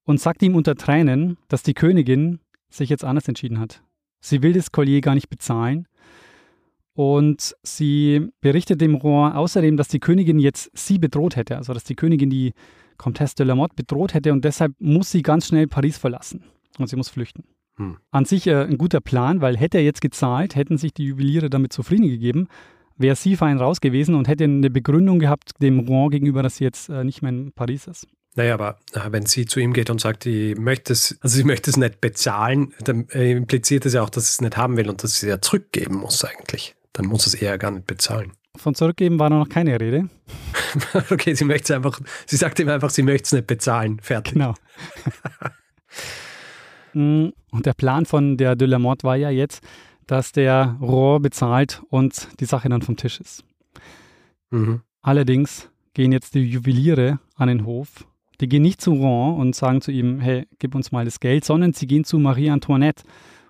[0.04, 2.40] und sagt ihm unter Tränen, dass die Königin
[2.74, 3.82] sich jetzt anders entschieden hat.
[4.20, 5.86] Sie will das Collier gar nicht bezahlen.
[6.94, 11.84] Und sie berichtet dem Rouen außerdem, dass die Königin jetzt sie bedroht hätte, also dass
[11.84, 12.52] die Königin die
[12.98, 16.44] Comtesse de la Motte bedroht hätte und deshalb muss sie ganz schnell Paris verlassen
[16.78, 17.44] und sie muss flüchten.
[17.76, 17.96] Hm.
[18.10, 21.48] An sich äh, ein guter Plan, weil hätte er jetzt gezahlt, hätten sich die Juweliere
[21.48, 22.48] damit zufrieden gegeben,
[22.96, 26.64] wäre sie fein raus gewesen und hätte eine Begründung gehabt dem Rouen gegenüber, dass sie
[26.64, 28.06] jetzt äh, nicht mehr in Paris ist.
[28.34, 31.44] Naja, aber äh, wenn sie zu ihm geht und sagt, die möchte es, also sie
[31.44, 34.76] möchte es nicht bezahlen, dann äh, impliziert es ja auch, dass sie es nicht haben
[34.76, 36.74] will und dass sie es ja zurückgeben muss eigentlich.
[36.94, 38.32] Dann muss es eher gar nicht bezahlen.
[38.56, 40.08] Von zurückgeben war noch keine Rede.
[41.10, 44.00] okay, sie möchte es einfach, sie sagt ihm einfach, sie möchte es nicht bezahlen.
[44.00, 44.34] Fertig.
[44.34, 44.54] Genau.
[46.94, 49.62] Mm, und der Plan von der de la Motte war ja jetzt,
[50.06, 53.44] dass der Rohr bezahlt und die Sache dann vom Tisch ist.
[54.50, 54.82] Mhm.
[55.00, 58.06] Allerdings gehen jetzt die Juweliere an den Hof.
[58.42, 61.44] Die gehen nicht zu Rouen und sagen zu ihm, hey, gib uns mal das Geld,
[61.44, 63.04] sondern sie gehen zu Marie Antoinette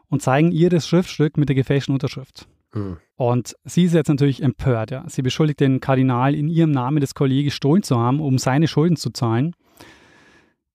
[0.09, 2.47] und zeigen ihr das Schriftstück mit der gefälschten Unterschrift.
[2.75, 2.99] Mhm.
[3.17, 4.91] Und sie ist jetzt natürlich empört.
[4.91, 5.05] Ja.
[5.09, 8.97] Sie beschuldigt den Kardinal, in ihrem Namen das Collier gestohlen zu haben, um seine Schulden
[8.97, 9.57] zu zahlen.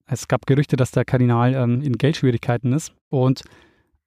[0.08, 2.94] Es gab Gerüchte, dass der Kardinal ähm, in Geldschwierigkeiten ist.
[3.10, 3.44] Und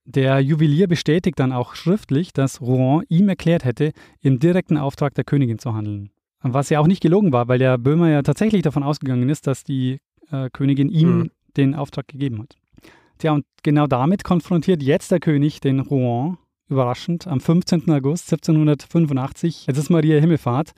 [0.04, 5.22] der Juwelier bestätigt dann auch schriftlich, dass Rouen ihm erklärt hätte, im direkten Auftrag der
[5.22, 6.10] Königin zu handeln.
[6.42, 9.62] Was ja auch nicht gelogen war, weil der Böhmer ja tatsächlich davon ausgegangen ist, dass
[9.64, 9.98] die
[10.30, 11.30] äh, Königin ihm Mhm.
[11.56, 12.56] den Auftrag gegeben hat.
[13.18, 17.90] Tja, und genau damit konfrontiert jetzt der König den Rouen, überraschend, am 15.
[17.90, 19.66] August 1785.
[19.66, 20.72] Jetzt ist Maria Himmelfahrt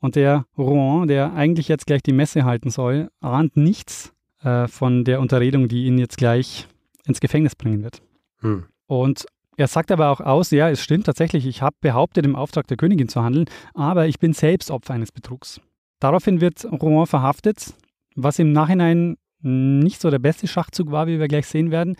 [0.00, 5.04] und der Rouen, der eigentlich jetzt gleich die Messe halten soll, ahnt nichts äh, von
[5.04, 6.68] der Unterredung, die ihn jetzt gleich
[7.06, 8.02] ins Gefängnis bringen wird.
[8.42, 8.64] Mhm.
[8.86, 9.26] Und
[9.58, 12.76] er sagt aber auch aus, ja, es stimmt tatsächlich, ich habe behauptet, im Auftrag der
[12.76, 15.60] Königin zu handeln, aber ich bin selbst Opfer eines Betrugs.
[15.98, 17.74] Daraufhin wird Rouen verhaftet,
[18.14, 21.96] was im Nachhinein nicht so der beste Schachzug war, wie wir gleich sehen werden,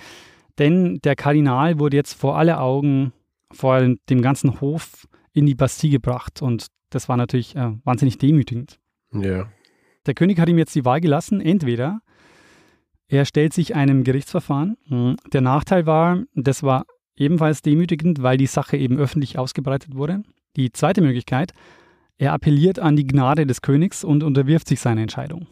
[0.61, 3.13] denn der Kardinal wurde jetzt vor alle Augen,
[3.51, 8.79] vor dem ganzen Hof in die Bastille gebracht und das war natürlich äh, wahnsinnig demütigend.
[9.13, 9.49] Ja.
[10.07, 12.01] Der König hat ihm jetzt die Wahl gelassen, entweder
[13.09, 14.77] Er stellt sich einem Gerichtsverfahren.
[14.87, 16.85] Hm, der Nachteil war, das war
[17.19, 20.23] ebenfalls demütigend, weil die Sache eben öffentlich ausgebreitet wurde.
[20.57, 21.53] Die zweite Möglichkeit,
[22.17, 25.47] er appelliert an die Gnade des Königs und unterwirft sich seiner Entscheidung.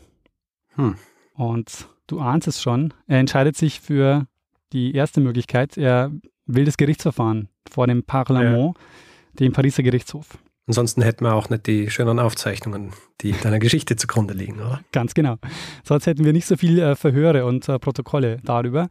[0.74, 0.96] Hm.
[1.34, 4.26] Und du ahnst es schon, er entscheidet sich für
[4.72, 5.76] die erste Möglichkeit.
[5.76, 6.10] Er
[6.46, 8.82] will das Gerichtsverfahren vor dem Parlement, ja.
[9.40, 10.38] dem Pariser Gerichtshof.
[10.68, 14.80] Ansonsten hätten wir auch nicht die schönen Aufzeichnungen, die deiner Geschichte zugrunde liegen, oder?
[14.90, 15.36] Ganz genau.
[15.84, 18.88] Sonst hätten wir nicht so viel äh, Verhöre und äh, Protokolle darüber.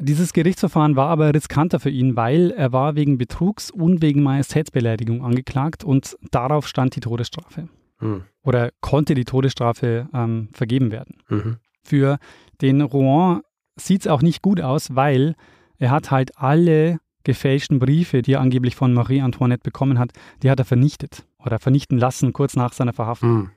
[0.00, 5.24] Dieses Gerichtsverfahren war aber riskanter für ihn, weil er war wegen Betrugs und wegen Majestätsbeleidigung
[5.24, 7.68] angeklagt und darauf stand die Todesstrafe.
[7.98, 8.22] Hm.
[8.42, 11.16] Oder konnte die Todesstrafe ähm, vergeben werden.
[11.28, 11.56] Mhm.
[11.82, 12.18] Für
[12.60, 13.42] den Rouen
[13.76, 15.34] sieht es auch nicht gut aus, weil
[15.78, 20.50] er hat halt alle gefälschten Briefe, die er angeblich von Marie Antoinette bekommen hat, die
[20.50, 23.30] hat er vernichtet oder vernichten lassen kurz nach seiner Verhaftung.
[23.30, 23.50] Mhm.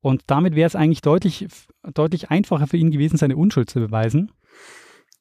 [0.00, 1.46] Und damit wäre es eigentlich deutlich,
[1.94, 4.32] deutlich einfacher für ihn gewesen, seine Unschuld zu beweisen.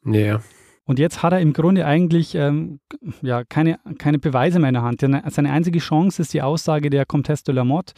[0.05, 0.41] Ja.
[0.85, 2.79] Und jetzt hat er im Grunde eigentlich ähm,
[3.21, 5.01] ja, keine, keine Beweise mehr in der Hand.
[5.01, 7.93] Seine einzige Chance ist die Aussage der Comtesse de la Motte.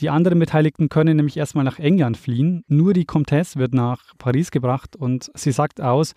[0.00, 2.64] Die anderen Beteiligten können nämlich erstmal nach England fliehen.
[2.66, 6.14] Nur die Comtesse wird nach Paris gebracht und sie sagt aus,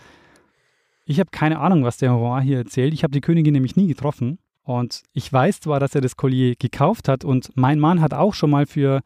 [1.05, 2.93] ich habe keine Ahnung, was der Roi hier erzählt.
[2.93, 4.39] Ich habe die Königin nämlich nie getroffen.
[4.63, 8.33] Und ich weiß zwar, dass er das Collier gekauft hat und mein Mann hat auch
[8.33, 9.01] schon mal für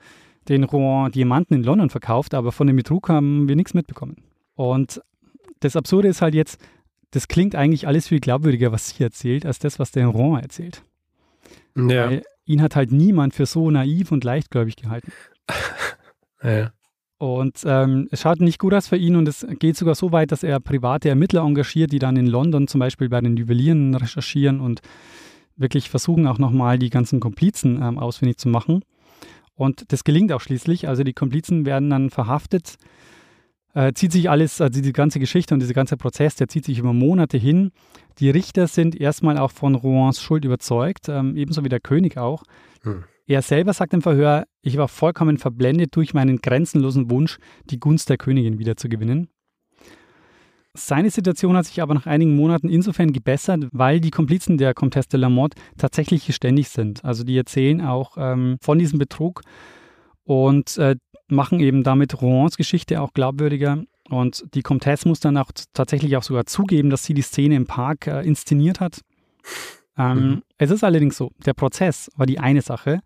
[0.49, 4.15] den Rouen Diamanten in London verkauft, aber von dem Betrug haben wir nichts mitbekommen.
[4.55, 5.01] Und
[5.61, 6.61] das Absurde ist halt jetzt,
[7.11, 10.83] das klingt eigentlich alles viel glaubwürdiger, was sie erzählt, als das, was der Rouen erzählt.
[11.75, 12.09] Ja.
[12.09, 15.11] Weil ihn hat halt niemand für so naiv und leichtgläubig gehalten.
[16.43, 16.71] ja.
[17.17, 20.31] Und ähm, es schaut nicht gut aus für ihn und es geht sogar so weit,
[20.31, 24.59] dass er private Ermittler engagiert, die dann in London zum Beispiel bei den Juwelieren recherchieren
[24.59, 24.81] und
[25.55, 28.83] wirklich versuchen auch nochmal die ganzen Komplizen ähm, ausfindig zu machen.
[29.53, 30.87] Und das gelingt auch schließlich.
[30.87, 32.77] Also die Komplizen werden dann verhaftet
[33.73, 36.79] äh, zieht sich alles, also die ganze Geschichte und dieser ganze Prozess, der zieht sich
[36.79, 37.71] über Monate hin.
[38.19, 42.43] Die Richter sind erstmal auch von Rohans Schuld überzeugt, ähm, ebenso wie der König auch.
[42.83, 43.03] Hm.
[43.27, 47.37] Er selber sagt im Verhör, ich war vollkommen verblendet durch meinen grenzenlosen Wunsch,
[47.69, 49.29] die Gunst der Königin wiederzugewinnen.
[50.73, 55.09] Seine Situation hat sich aber nach einigen Monaten insofern gebessert, weil die Komplizen der Comtesse
[55.09, 57.03] de la Motte tatsächlich geständig sind.
[57.03, 59.41] Also die erzählen auch ähm, von diesem Betrug
[60.23, 60.95] und äh,
[61.31, 63.83] machen eben damit Rohans Geschichte auch glaubwürdiger.
[64.09, 67.65] Und die Comtesse muss dann auch tatsächlich auch sogar zugeben, dass sie die Szene im
[67.65, 69.01] Park äh, inszeniert hat.
[69.97, 70.41] Ähm, mhm.
[70.57, 72.99] Es ist allerdings so, der Prozess war die eine Sache,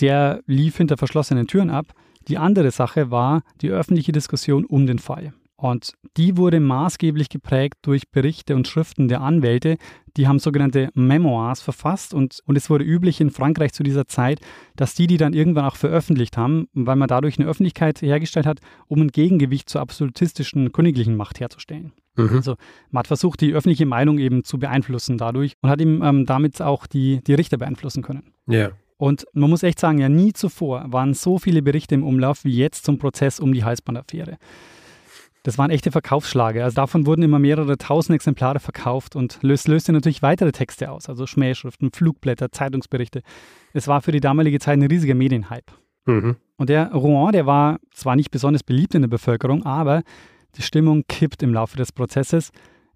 [0.00, 1.92] der lief hinter verschlossenen Türen ab.
[2.28, 5.34] Die andere Sache war die öffentliche Diskussion um den Fall.
[5.60, 9.76] Und die wurde maßgeblich geprägt durch Berichte und Schriften der Anwälte.
[10.16, 14.40] Die haben sogenannte Memoirs verfasst und, und es wurde üblich in Frankreich zu dieser Zeit,
[14.74, 18.60] dass die die dann irgendwann auch veröffentlicht haben, weil man dadurch eine Öffentlichkeit hergestellt hat,
[18.86, 21.92] um ein Gegengewicht zur absolutistischen königlichen Macht herzustellen.
[22.16, 22.36] Mhm.
[22.36, 22.56] Also
[22.90, 26.62] man hat versucht, die öffentliche Meinung eben zu beeinflussen dadurch und hat eben ähm, damit
[26.62, 28.32] auch die, die Richter beeinflussen können.
[28.46, 28.70] Ja.
[28.96, 32.56] Und man muss echt sagen, ja, nie zuvor waren so viele Berichte im Umlauf wie
[32.56, 34.38] jetzt zum Prozess um die Halsbandaffäre.
[35.42, 36.64] Das waren echte Verkaufsschlager.
[36.64, 41.08] Also davon wurden immer mehrere tausend Exemplare verkauft und löst, löste natürlich weitere Texte aus,
[41.08, 43.22] also Schmähschriften, Flugblätter, Zeitungsberichte.
[43.72, 45.72] Es war für die damalige Zeit ein riesiger Medienhype.
[46.04, 46.36] Mhm.
[46.56, 50.02] Und der Rouen, der war zwar nicht besonders beliebt in der Bevölkerung, aber
[50.56, 52.50] die Stimmung kippt im Laufe des Prozesses.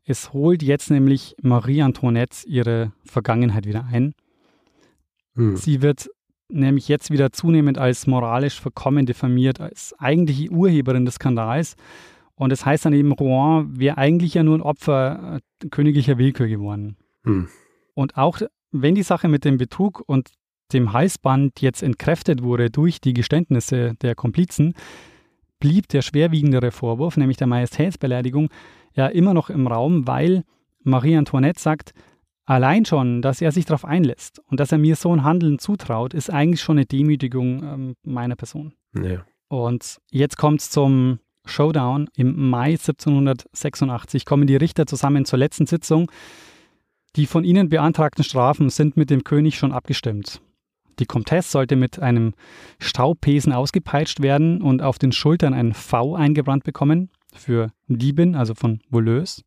[0.04, 4.14] Es holt jetzt nämlich Marie Antoinette ihre Vergangenheit wieder ein.
[5.34, 5.56] Mhm.
[5.56, 6.10] Sie wird
[6.50, 11.76] nämlich jetzt wieder zunehmend als moralisch verkommen diffamiert, als eigentliche Urheberin des Skandals
[12.36, 16.48] und das heißt dann eben, Rouen wäre eigentlich ja nur ein Opfer äh, königlicher Willkür
[16.48, 16.96] geworden.
[17.24, 17.48] Hm.
[17.94, 18.40] Und auch
[18.72, 20.30] wenn die Sache mit dem Betrug und
[20.72, 24.74] dem Halsband jetzt entkräftet wurde durch die Geständnisse der Komplizen,
[25.60, 28.50] blieb der schwerwiegendere Vorwurf, nämlich der Majestätsbeleidigung,
[28.94, 30.42] ja immer noch im Raum, weil
[30.82, 31.92] Marie Antoinette sagt,
[32.44, 36.14] allein schon, dass er sich darauf einlässt und dass er mir so ein Handeln zutraut,
[36.14, 38.74] ist eigentlich schon eine Demütigung ähm, meiner Person.
[38.94, 39.24] Ja.
[39.48, 45.66] Und jetzt kommt es zum Showdown im Mai 1786 kommen die Richter zusammen zur letzten
[45.66, 46.10] Sitzung.
[47.16, 50.40] Die von ihnen beantragten Strafen sind mit dem König schon abgestimmt.
[50.98, 52.34] Die Comtesse sollte mit einem
[52.78, 58.80] Staubpesen ausgepeitscht werden und auf den Schultern ein V eingebrannt bekommen für Diebin, also von
[58.90, 59.42] Voleuse.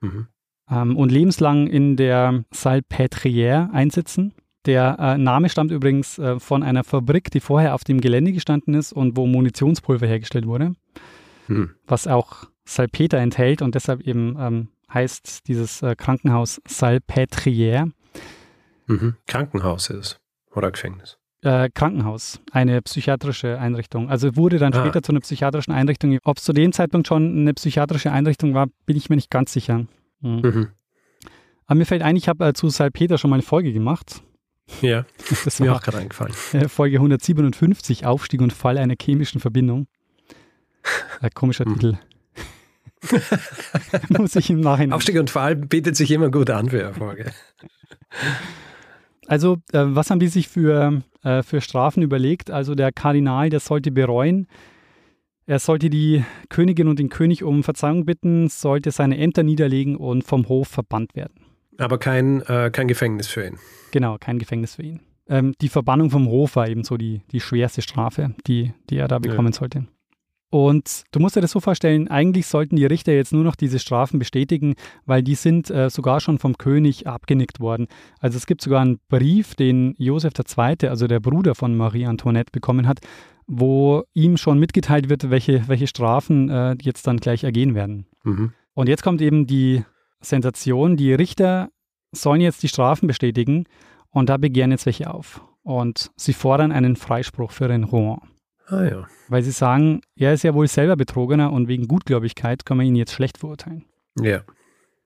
[0.00, 0.28] Mhm.
[0.70, 4.34] Ähm, und lebenslang in der Salpêtrière einsitzen.
[4.66, 8.74] Der äh, Name stammt übrigens äh, von einer Fabrik, die vorher auf dem Gelände gestanden
[8.74, 10.72] ist und wo Munitionspulver hergestellt wurde,
[11.46, 11.74] hm.
[11.86, 17.90] was auch Salpeter enthält und deshalb eben ähm, heißt dieses äh, Krankenhaus Salpêtrière.
[18.86, 19.16] Mhm.
[19.26, 20.20] Krankenhaus ist
[20.54, 21.18] oder Gefängnis.
[21.42, 24.08] Äh, Krankenhaus, eine psychiatrische Einrichtung.
[24.08, 24.80] Also wurde dann ah.
[24.80, 26.18] später zu einer psychiatrischen Einrichtung.
[26.24, 29.52] Ob es zu dem Zeitpunkt schon eine psychiatrische Einrichtung war, bin ich mir nicht ganz
[29.52, 29.86] sicher.
[30.20, 30.40] Mhm.
[30.42, 30.68] Mhm.
[31.66, 34.22] Aber mir fällt ein, ich habe äh, zu Salpeter schon mal eine Folge gemacht.
[34.80, 36.34] Ja, das ist mir auch gerade eingefallen.
[36.52, 39.86] Äh, Folge 157, Aufstieg und Fall einer chemischen Verbindung.
[41.20, 41.74] Äh, komischer mhm.
[41.74, 41.98] Titel.
[44.08, 44.92] Muss ich im Nachhinein.
[44.92, 47.32] Aufstieg und Fall bietet sich immer gut an für Erfolge.
[49.26, 52.50] Also, äh, was haben die sich für, äh, für Strafen überlegt?
[52.50, 54.46] Also, der Kardinal, der sollte bereuen.
[55.46, 60.24] Er sollte die Königin und den König um Verzeihung bitten, sollte seine Ämter niederlegen und
[60.24, 61.43] vom Hof verbannt werden.
[61.78, 63.58] Aber kein, äh, kein Gefängnis für ihn.
[63.90, 65.00] Genau, kein Gefängnis für ihn.
[65.26, 69.08] Ähm, die Verbannung vom Hof war eben so die, die schwerste Strafe, die, die er
[69.08, 69.58] da bekommen ja.
[69.58, 69.86] sollte.
[70.50, 73.80] Und du musst dir das so vorstellen, eigentlich sollten die Richter jetzt nur noch diese
[73.80, 77.88] Strafen bestätigen, weil die sind äh, sogar schon vom König abgenickt worden.
[78.20, 82.52] Also es gibt sogar einen Brief, den Josef II., also der Bruder von Marie Antoinette,
[82.52, 83.00] bekommen hat,
[83.48, 88.06] wo ihm schon mitgeteilt wird, welche, welche Strafen äh, jetzt dann gleich ergehen werden.
[88.22, 88.52] Mhm.
[88.74, 89.82] Und jetzt kommt eben die
[90.24, 91.70] Sensation, die Richter
[92.12, 93.64] sollen jetzt die Strafen bestätigen
[94.10, 95.40] und da begehren jetzt welche auf.
[95.62, 98.20] Und sie fordern einen Freispruch für den Rouen.
[98.66, 99.06] Ah ja.
[99.28, 102.96] Weil sie sagen, er ist ja wohl selber Betrogener und wegen Gutgläubigkeit kann man ihn
[102.96, 103.84] jetzt schlecht verurteilen.
[104.20, 104.42] Ja.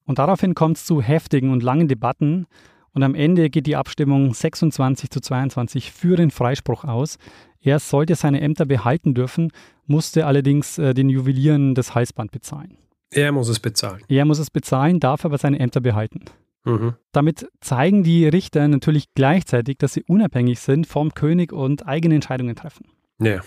[0.04, 2.46] Und daraufhin kommt es zu heftigen und langen Debatten
[2.92, 7.18] und am Ende geht die Abstimmung 26 zu 22 für den Freispruch aus.
[7.60, 9.52] Er sollte seine Ämter behalten dürfen,
[9.86, 12.78] musste allerdings äh, den Juwelieren das Halsband bezahlen.
[13.10, 14.02] Er muss es bezahlen.
[14.08, 16.24] Er muss es bezahlen, darf aber seine Ämter behalten.
[16.64, 16.94] Mhm.
[17.12, 22.56] Damit zeigen die Richter natürlich gleichzeitig, dass sie unabhängig sind vom König und eigene Entscheidungen
[22.56, 22.86] treffen.
[23.20, 23.40] Ja.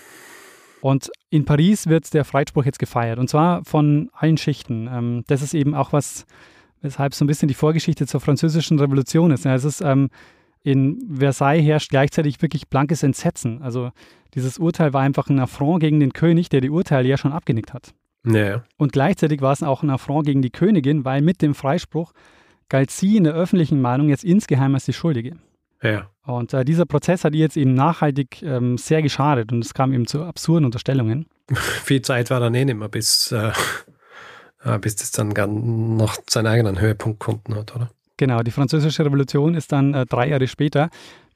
[0.81, 4.89] Und in Paris wird der Freispruch jetzt gefeiert und zwar von allen Schichten.
[4.91, 6.25] Ähm, das ist eben auch was,
[6.81, 9.45] weshalb so ein bisschen die Vorgeschichte zur französischen Revolution ist.
[9.45, 10.09] Es ist ähm,
[10.63, 13.61] in Versailles herrscht gleichzeitig wirklich blankes Entsetzen.
[13.61, 13.91] Also
[14.33, 17.73] dieses Urteil war einfach ein Affront gegen den König, der die Urteile ja schon abgenickt
[17.73, 17.93] hat.
[18.25, 18.63] Ja.
[18.77, 22.13] Und gleichzeitig war es auch ein Affront gegen die Königin, weil mit dem Freispruch
[22.69, 25.37] galt sie in der öffentlichen Meinung jetzt insgeheim als die Schuldige.
[25.81, 26.09] Ja.
[26.23, 29.91] Und äh, dieser Prozess hat ihr jetzt eben nachhaltig ähm, sehr geschadet und es kam
[29.93, 31.25] eben zu absurden Unterstellungen.
[31.53, 33.51] Viel Zeit war dann eh nicht mehr, bis, äh,
[34.63, 35.29] äh bis das dann
[35.97, 37.89] noch seinen eigenen Höhepunkt gefunden hat, oder?
[38.17, 40.91] Genau, die Französische Revolution ist dann äh, drei Jahre später.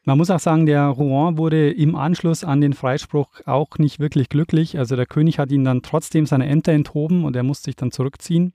[0.07, 4.29] Man muss auch sagen, der Rouen wurde im Anschluss an den Freispruch auch nicht wirklich
[4.29, 4.77] glücklich.
[4.77, 7.91] Also der König hat ihn dann trotzdem seine Ämter enthoben und er musste sich dann
[7.91, 8.53] zurückziehen.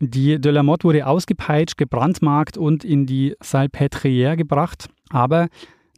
[0.00, 4.88] Die de la Motte wurde ausgepeitscht, gebrandmarkt und in die Salpêtrière gebracht.
[5.10, 5.48] Aber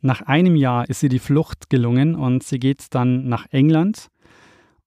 [0.02, 4.08] nach einem Jahr ist sie die Flucht gelungen und sie geht dann nach England.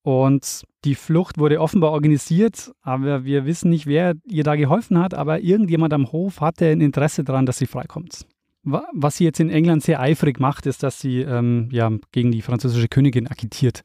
[0.01, 5.13] Und die Flucht wurde offenbar organisiert, aber wir wissen nicht, wer ihr da geholfen hat.
[5.13, 8.25] Aber irgendjemand am Hof hatte ein Interesse daran, dass sie freikommt.
[8.63, 12.41] Was sie jetzt in England sehr eifrig macht, ist, dass sie ähm, ja, gegen die
[12.41, 13.83] französische Königin agitiert.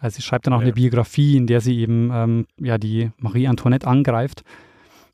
[0.00, 0.64] Also sie schreibt dann auch ja.
[0.64, 4.42] eine Biografie, in der sie eben ähm, ja, die Marie Antoinette angreift.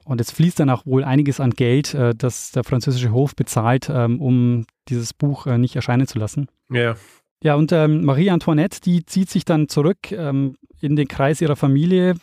[0.04, 3.90] Und es fließt dann auch wohl einiges an Geld, äh, das der französische Hof bezahlt,
[3.90, 6.48] ähm, um dieses Buch äh, nicht erscheinen zu lassen.
[6.70, 6.94] Ja.
[7.42, 11.56] Ja, und ähm, Marie Antoinette, die zieht sich dann zurück ähm, in den Kreis ihrer
[11.56, 12.14] Familie.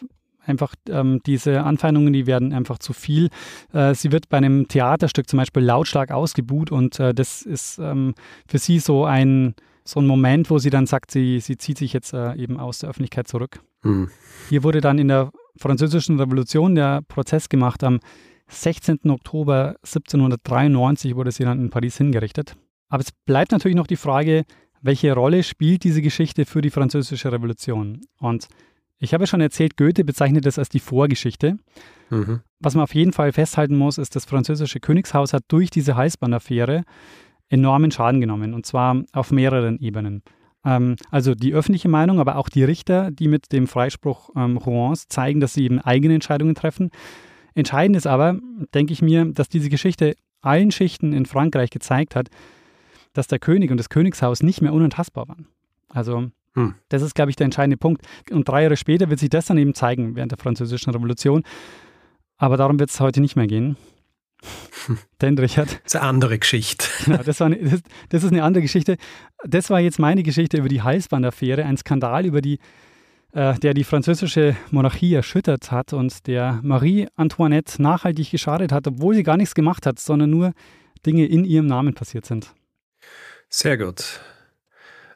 [0.43, 3.29] Einfach ähm, diese Anfeindungen, die werden einfach zu viel.
[3.73, 8.15] Äh, sie wird bei einem Theaterstück zum Beispiel lautstark ausgebuht und äh, das ist ähm,
[8.47, 11.93] für sie so ein, so ein Moment, wo sie dann sagt, sie, sie zieht sich
[11.93, 13.61] jetzt äh, eben aus der Öffentlichkeit zurück.
[13.83, 14.09] Mhm.
[14.49, 17.83] Hier wurde dann in der Französischen Revolution der Prozess gemacht.
[17.83, 17.99] Am
[18.47, 18.99] 16.
[19.09, 22.55] Oktober 1793 wurde sie dann in Paris hingerichtet.
[22.89, 24.43] Aber es bleibt natürlich noch die Frage,
[24.81, 28.01] welche Rolle spielt diese Geschichte für die Französische Revolution?
[28.17, 28.47] Und
[29.01, 31.57] ich habe schon erzählt, Goethe bezeichnet das als die Vorgeschichte.
[32.11, 32.41] Mhm.
[32.59, 36.83] Was man auf jeden Fall festhalten muss, ist, das französische Königshaus hat durch diese Halsbandaffäre
[37.49, 40.21] enormen Schaden genommen, und zwar auf mehreren Ebenen.
[40.63, 45.07] Ähm, also die öffentliche Meinung, aber auch die Richter, die mit dem Freispruch ähm, Rouens
[45.07, 46.91] zeigen, dass sie eben eigene Entscheidungen treffen.
[47.55, 48.37] Entscheidend ist aber,
[48.75, 52.29] denke ich mir, dass diese Geschichte allen Schichten in Frankreich gezeigt hat,
[53.13, 55.47] dass der König und das Königshaus nicht mehr unantastbar waren.
[55.89, 56.75] Also hm.
[56.89, 58.05] das ist, glaube ich, der entscheidende Punkt.
[58.29, 61.43] Und drei Jahre später wird sich das dann eben zeigen während der Französischen Revolution.
[62.37, 63.77] Aber darum wird es heute nicht mehr gehen.
[65.21, 65.81] Denn Richard.
[65.83, 66.87] Das ist eine andere Geschichte.
[67.05, 68.97] Genau, das, eine, das, das, ist eine andere Geschichte.
[69.43, 72.59] Das war jetzt meine Geschichte über die Halsbandaffäre, ein Skandal, über die,
[73.33, 79.15] äh, der die französische Monarchie erschüttert hat und der Marie Antoinette nachhaltig geschadet hat, obwohl
[79.15, 80.53] sie gar nichts gemacht hat, sondern nur
[81.05, 82.53] Dinge in ihrem Namen passiert sind.
[83.49, 84.21] Sehr gut.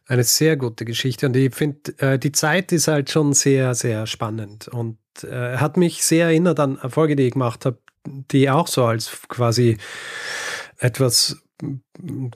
[0.07, 4.05] Eine sehr gute Geschichte und ich finde, äh, die Zeit ist halt schon sehr, sehr
[4.05, 8.67] spannend und äh, hat mich sehr erinnert an Erfolge, die ich gemacht habe, die auch
[8.67, 9.77] so als quasi
[10.77, 11.41] etwas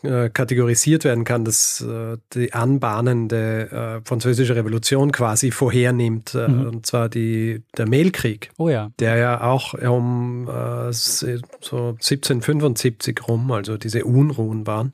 [0.02, 6.68] äh, kategorisiert werden kann, dass äh, die anbahnende äh, französische Revolution quasi vorhernimmt, mhm.
[6.68, 8.92] und zwar die, der Mehlkrieg, oh ja.
[9.00, 10.48] der ja auch um
[10.92, 14.94] so 1775 rum, also diese Unruhen waren.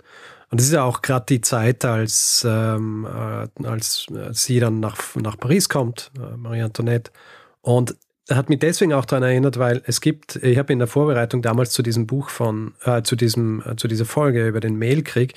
[0.55, 4.95] Und es ist ja auch gerade die Zeit, als, ähm, äh, als sie dann nach,
[5.15, 7.11] nach Paris kommt, Marie Antoinette.
[7.59, 7.97] Und
[8.31, 11.71] hat mich deswegen auch daran erinnert, weil es gibt, ich habe in der Vorbereitung damals
[11.71, 15.33] zu diesem Buch von, äh, zu diesem, äh, zu dieser Folge über den Mailkrieg,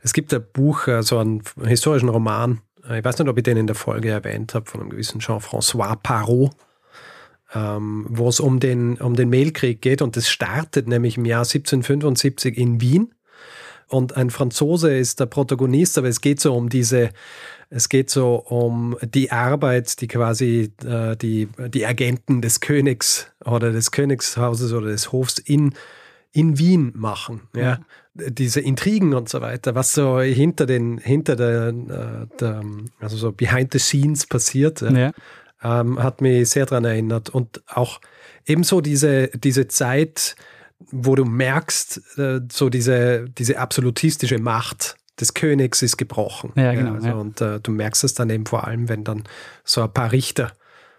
[0.00, 3.44] es gibt ein Buch, äh, so einen historischen Roman, äh, ich weiß nicht, ob ich
[3.44, 6.52] den in der Folge erwähnt habe, von einem gewissen Jean-François Parot,
[7.52, 11.44] ähm, wo es um den, um den Mailkrieg geht und das startet nämlich im Jahr
[11.44, 13.12] 1775 in Wien
[13.92, 17.10] und ein Franzose ist der Protagonist, aber es geht so um diese,
[17.68, 23.70] es geht so um die Arbeit, die quasi äh, die, die Agenten des Königs oder
[23.70, 25.74] des Königshauses oder des Hofs in,
[26.32, 27.42] in Wien machen.
[27.54, 27.62] Ja.
[27.62, 27.78] ja.
[28.14, 32.62] Diese Intrigen und so weiter, was so hinter den, hinter der, äh, der
[33.00, 35.12] also so behind the scenes passiert, ja.
[35.64, 37.30] Ähm, hat mich sehr daran erinnert.
[37.30, 38.00] Und auch
[38.46, 40.34] ebenso diese, diese Zeit,
[40.90, 46.52] wo du merkst, äh, so diese, diese absolutistische Macht des Königs ist gebrochen.
[46.56, 46.94] Ja, genau.
[46.94, 47.14] Also, ja.
[47.14, 49.24] Und äh, du merkst es dann eben vor allem, wenn dann
[49.64, 50.52] so ein paar Richter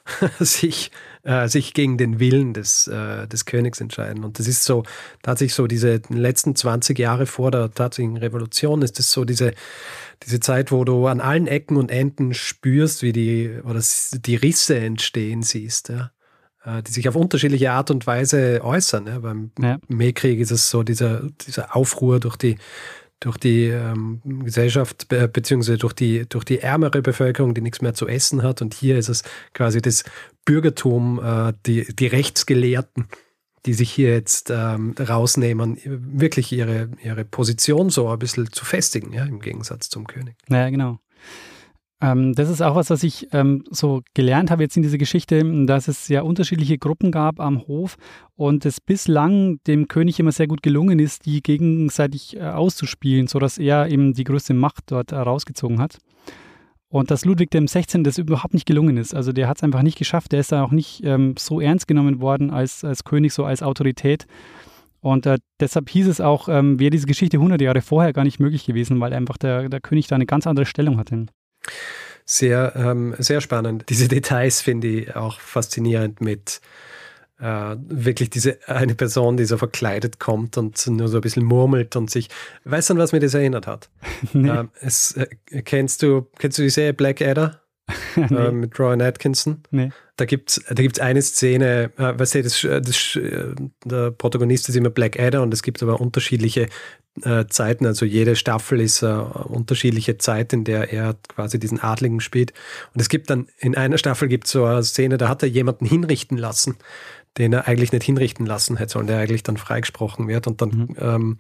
[0.39, 0.91] sich,
[1.23, 4.23] äh, sich gegen den Willen des, äh, des Königs entscheiden.
[4.23, 4.83] Und das ist so,
[5.21, 9.53] tatsächlich so diese letzten 20 Jahre vor der tatsächlichen Revolution ist das so diese,
[10.23, 13.81] diese Zeit, wo du an allen Ecken und Enden spürst, wie die, oder
[14.13, 15.89] die Risse entstehen siehst.
[15.89, 16.11] Ja.
[16.65, 19.07] Äh, die sich auf unterschiedliche Art und Weise äußern.
[19.07, 19.19] Ja.
[19.19, 19.79] Beim ja.
[19.89, 22.57] Meerkrieg ist es so dieser, dieser Aufruhr durch die,
[23.19, 27.93] durch die ähm, Gesellschaft be beziehungsweise durch die, durch die ärmere Bevölkerung, die nichts mehr
[27.93, 28.61] zu essen hat.
[28.61, 30.05] Und hier ist es quasi das
[30.45, 33.07] Bürgertum, äh, die, die Rechtsgelehrten,
[33.65, 39.11] die sich hier jetzt ähm, rausnehmen, wirklich ihre, ihre Position so ein bisschen zu festigen,
[39.11, 40.35] ja, im Gegensatz zum König.
[40.49, 40.99] Ja, genau.
[42.03, 45.41] Ähm, das ist auch was, was ich ähm, so gelernt habe jetzt in dieser Geschichte,
[45.65, 47.95] dass es ja unterschiedliche Gruppen gab am Hof
[48.35, 53.57] und es bislang dem König immer sehr gut gelungen ist, die gegenseitig äh, auszuspielen, sodass
[53.57, 55.99] er eben die größte Macht dort herausgezogen hat.
[56.89, 58.03] Und dass Ludwig dem 16.
[58.03, 59.15] das überhaupt nicht gelungen ist.
[59.15, 60.33] Also der hat es einfach nicht geschafft.
[60.33, 63.63] Der ist da auch nicht ähm, so ernst genommen worden als, als König, so als
[63.63, 64.25] Autorität.
[64.99, 68.41] Und äh, deshalb hieß es auch, ähm, wäre diese Geschichte 100 Jahre vorher gar nicht
[68.41, 71.27] möglich gewesen, weil einfach der, der König da eine ganz andere Stellung hatte.
[72.25, 73.85] Sehr, ähm, sehr spannend.
[73.89, 76.61] Diese Details finde ich auch faszinierend mit
[77.39, 81.95] äh, wirklich diese eine Person, die so verkleidet kommt und nur so ein bisschen murmelt
[81.95, 82.29] und sich.
[82.63, 83.89] Weißt du, an was mir das erinnert hat?
[84.31, 84.49] Nee.
[84.49, 85.27] Ähm, es, äh,
[85.63, 87.59] kennst, du, kennst du die Serie Black Adder?
[88.15, 88.23] nee.
[88.33, 89.63] äh, mit Rowan Atkinson.
[89.69, 89.91] Nee.
[90.15, 94.69] Da gibt es da gibt's eine Szene, äh, weißt du, das, das, äh, der Protagonist
[94.69, 96.69] ist immer Black Adder und es gibt aber unterschiedliche
[97.21, 97.85] äh, Zeiten.
[97.85, 102.53] Also jede Staffel ist eine unterschiedliche Zeit, in der er quasi diesen Adligen spielt.
[102.93, 105.49] Und es gibt dann, in einer Staffel gibt es so eine Szene, da hat er
[105.49, 106.77] jemanden hinrichten lassen,
[107.37, 110.45] den er eigentlich nicht hinrichten lassen hätte sollen, der eigentlich dann freigesprochen wird.
[110.47, 110.95] Und dann mhm.
[110.99, 111.39] ähm,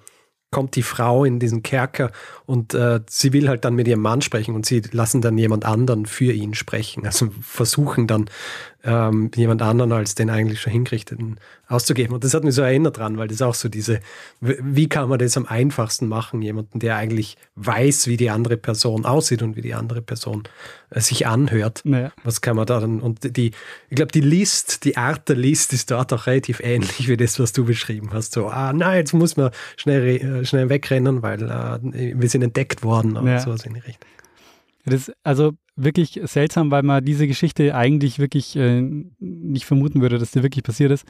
[0.53, 2.11] kommt die Frau in diesen Kerker
[2.45, 5.65] und äh, sie will halt dann mit ihrem Mann sprechen und sie lassen dann jemand
[5.65, 7.05] anderen für ihn sprechen.
[7.05, 8.29] Also versuchen dann
[8.83, 12.13] ähm, jemand anderen als den eigentlich schon hingerichteten auszugeben.
[12.13, 14.01] Und das hat mich so erinnert dran, weil das auch so diese,
[14.41, 16.41] wie kann man das am einfachsten machen?
[16.41, 20.43] Jemanden, der eigentlich weiß, wie die andere Person aussieht und wie die andere Person
[20.89, 21.81] äh, sich anhört.
[21.85, 22.11] Naja.
[22.23, 22.99] Was kann man da dann?
[22.99, 23.51] Und die,
[23.89, 27.39] ich glaube, die List, die Art der List ist dort auch relativ ähnlich wie das,
[27.39, 28.33] was du beschrieben hast.
[28.33, 32.83] So, ah, nein, jetzt muss man schnell, äh, schnell wegrennen, weil äh, wir sind entdeckt
[32.83, 33.39] worden oder ja.
[33.39, 34.09] sowas in die Richtung.
[34.85, 38.81] Das, also wirklich seltsam, weil man diese Geschichte eigentlich wirklich äh,
[39.19, 41.05] nicht vermuten würde, dass die wirklich passiert ist.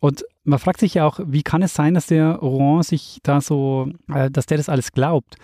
[0.00, 3.40] Und man fragt sich ja auch, wie kann es sein, dass der Rouen sich da
[3.40, 5.36] so, äh, dass der das alles glaubt?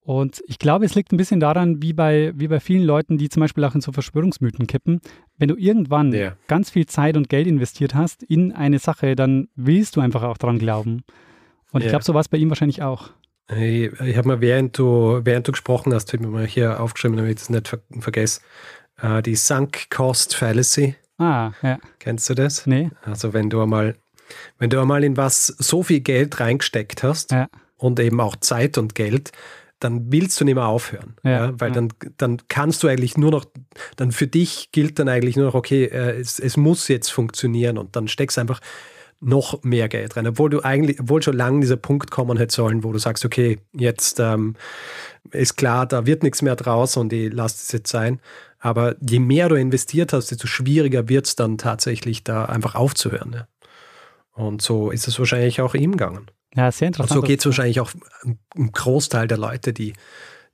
[0.00, 3.30] Und ich glaube, es liegt ein bisschen daran, wie bei, wie bei vielen Leuten, die
[3.30, 5.00] zum Beispiel auch in so Verschwörungsmythen kippen.
[5.38, 6.36] Wenn du irgendwann yeah.
[6.46, 10.36] ganz viel Zeit und Geld investiert hast in eine Sache, dann willst du einfach auch
[10.36, 11.04] daran glauben.
[11.72, 11.86] Und yeah.
[11.86, 13.12] ich glaube, so war es bei ihm wahrscheinlich auch.
[13.50, 16.80] Ich, ich habe mal, während du, während du gesprochen hast, habe ich mir mal hier
[16.80, 18.40] aufgeschrieben, damit ich es nicht ver vergesse,
[19.00, 20.96] äh, die Sunk Cost Fallacy.
[21.18, 21.78] Ah, ja.
[21.98, 22.66] Kennst du das?
[22.66, 22.90] Nee.
[23.02, 23.96] Also wenn du einmal,
[24.58, 27.48] wenn du einmal in was so viel Geld reingesteckt hast ja.
[27.76, 29.30] und eben auch Zeit und Geld,
[29.78, 31.14] dann willst du nicht mehr aufhören.
[31.22, 31.74] Ja, ja, weil ja.
[31.74, 33.44] Dann, dann kannst du eigentlich nur noch,
[33.96, 37.76] dann für dich gilt dann eigentlich nur noch, okay, äh, es, es muss jetzt funktionieren
[37.76, 38.60] und dann steckst einfach
[39.20, 42.84] noch mehr Geld rein, obwohl du eigentlich, obwohl schon lange dieser Punkt kommen hätte sollen,
[42.84, 44.54] wo du sagst, okay, jetzt ähm,
[45.30, 48.20] ist klar, da wird nichts mehr draus und ich lasse es jetzt sein.
[48.58, 53.32] Aber je mehr du investiert hast, desto schwieriger wird es dann tatsächlich, da einfach aufzuhören.
[53.34, 53.48] Ja.
[54.32, 56.30] Und so ist es wahrscheinlich auch ihm gegangen.
[56.54, 57.10] Ja, sehr interessant.
[57.10, 57.90] Und so geht es wahrscheinlich auch
[58.24, 59.92] ein Großteil der Leute, die,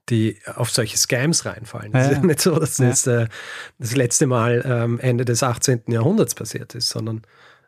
[0.09, 1.95] die auf solche Scams reinfallen.
[1.95, 2.89] Es ja, ist ja nicht so, dass ja.
[2.89, 3.29] das äh,
[3.79, 5.83] das letzte Mal ähm, Ende des 18.
[5.89, 7.23] Jahrhunderts passiert ist, sondern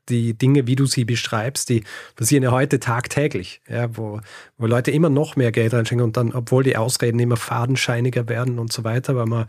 [0.09, 1.85] die Dinge, wie du sie beschreibst, die
[2.17, 4.21] passieren ja heute tagtäglich, ja, wo,
[4.59, 8.59] wo Leute immer noch mehr Geld reinschenken und dann, obwohl die Ausreden immer fadenscheiniger werden
[8.59, 9.47] und so weiter, weil man,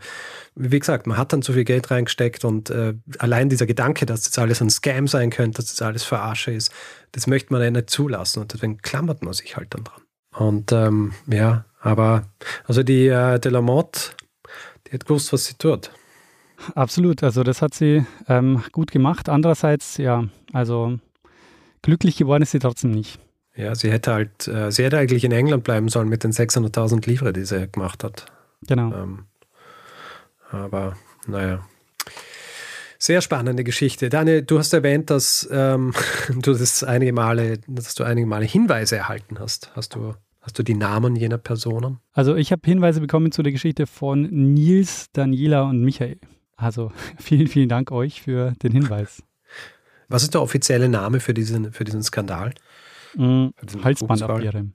[0.54, 4.22] wie gesagt, man hat dann zu viel Geld reingesteckt und äh, allein dieser Gedanke, dass
[4.22, 6.72] das alles ein Scam sein könnte, dass das alles Verarsche ist,
[7.12, 10.02] das möchte man ja nicht zulassen und deswegen klammert man sich halt dann dran.
[10.36, 12.24] Und ähm, ja, aber
[12.66, 14.10] also die äh, Delamotte,
[14.86, 15.90] die hat gewusst, was sie tut.
[16.74, 19.28] Absolut, also das hat sie ähm, gut gemacht.
[19.28, 20.98] Andererseits, ja, also
[21.82, 23.18] glücklich geworden ist sie trotzdem nicht.
[23.56, 27.06] Ja, sie hätte halt, äh, sie hätte eigentlich in England bleiben sollen mit den 600.000
[27.06, 28.26] Livre, die sie gemacht hat.
[28.66, 28.92] Genau.
[28.92, 29.26] Ähm,
[30.50, 30.96] aber
[31.26, 31.60] naja.
[32.98, 34.08] Sehr spannende Geschichte.
[34.08, 35.92] Daniel, du hast erwähnt, dass ähm,
[36.34, 39.70] du das einige Male, dass du einige Male Hinweise erhalten hast.
[39.76, 41.98] Hast du, hast du die Namen jener Personen?
[42.12, 46.18] Also ich habe Hinweise bekommen zu der Geschichte von Nils, Daniela und Michael.
[46.56, 49.22] Also vielen, vielen Dank euch für den Hinweis.
[50.08, 52.54] Was ist der offizielle Name für diesen, für diesen Skandal?
[53.14, 53.48] Mm,
[53.82, 54.66] Halsbandaffäre.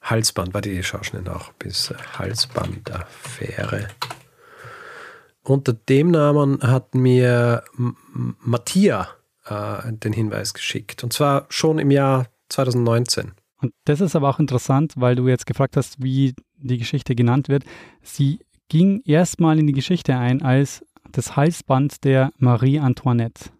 [0.00, 1.52] Halsband, warte, ich schaue schnell nach.
[1.54, 3.88] Bis Halsbandaffäre.
[5.44, 9.08] Unter dem Namen hat mir Matthias
[9.46, 11.02] äh, den Hinweis geschickt.
[11.04, 13.32] Und zwar schon im Jahr 2019.
[13.60, 17.48] Und das ist aber auch interessant, weil du jetzt gefragt hast, wie die Geschichte genannt
[17.48, 17.64] wird.
[18.02, 18.40] Sie
[18.72, 23.50] ging erstmal in die Geschichte ein als das Halsband der Marie Antoinette.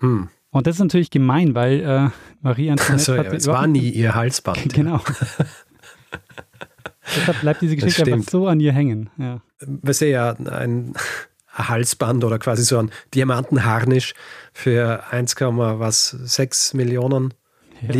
[0.00, 0.28] Hm.
[0.50, 2.10] Und das ist natürlich gemein, weil äh,
[2.42, 4.74] Marie Antoinette so, ja, es war nie ihr Halsband.
[4.74, 5.00] genau.
[7.16, 9.08] Deshalb bleibt diese Geschichte einfach so an ihr hängen.
[9.18, 9.40] Ja.
[9.60, 10.94] Was ja ein
[11.52, 14.14] Halsband oder quasi so ein Diamantenharnisch
[14.52, 17.34] für 1,6 Millionen
[17.82, 17.92] ja.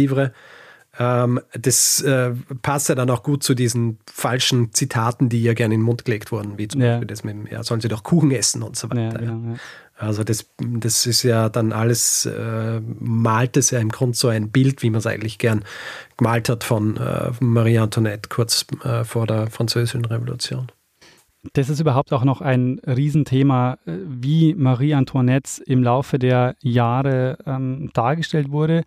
[0.99, 2.33] Ähm, das äh,
[2.63, 6.05] passt ja dann auch gut zu diesen falschen Zitaten, die ja gerne in den Mund
[6.05, 6.93] gelegt wurden, wie zum ja.
[6.93, 9.23] Beispiel das mit dem, ja, sollen sie doch Kuchen essen und so weiter.
[9.23, 9.57] Ja, genau.
[9.97, 14.51] Also das, das ist ja dann alles, äh, malt es ja im Grunde so ein
[14.51, 15.65] Bild, wie man es eigentlich gern
[16.17, 20.67] gemalt hat von äh, Marie Antoinette kurz äh, vor der Französischen Revolution.
[21.53, 27.39] Das ist überhaupt auch noch ein Riesenthema, äh, wie Marie Antoinette im Laufe der Jahre
[27.47, 28.83] ähm, dargestellt wurde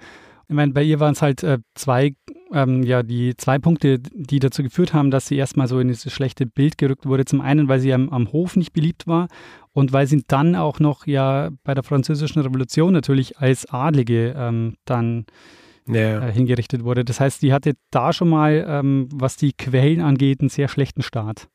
[0.49, 2.15] ich meine, bei ihr waren es halt äh, zwei,
[2.53, 6.11] ähm, ja, die zwei Punkte, die dazu geführt haben, dass sie erstmal so in dieses
[6.13, 7.25] schlechte Bild gerückt wurde.
[7.25, 9.27] Zum einen, weil sie am, am Hof nicht beliebt war
[9.73, 14.77] und weil sie dann auch noch ja bei der Französischen Revolution natürlich als Adlige ähm,
[14.85, 15.25] dann
[15.87, 16.27] ja.
[16.27, 17.03] äh, hingerichtet wurde.
[17.03, 21.01] Das heißt, die hatte da schon mal, ähm, was die Quellen angeht, einen sehr schlechten
[21.01, 21.49] Start.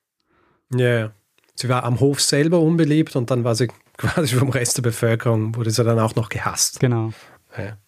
[0.74, 1.12] Ja,
[1.54, 5.56] sie war am Hof selber unbeliebt und dann war sie quasi vom Rest der Bevölkerung,
[5.56, 6.80] wurde sie dann auch noch gehasst.
[6.80, 7.12] Genau.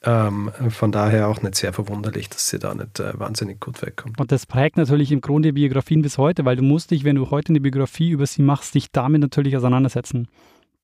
[0.02, 4.20] Ähm, von daher auch nicht sehr verwunderlich, dass sie da nicht äh, wahnsinnig gut wegkommt.
[4.20, 7.30] Und das prägt natürlich im Grunde Biografien bis heute, weil du musst dich, wenn du
[7.30, 10.28] heute eine Biografie über sie machst, dich damit natürlich auseinandersetzen.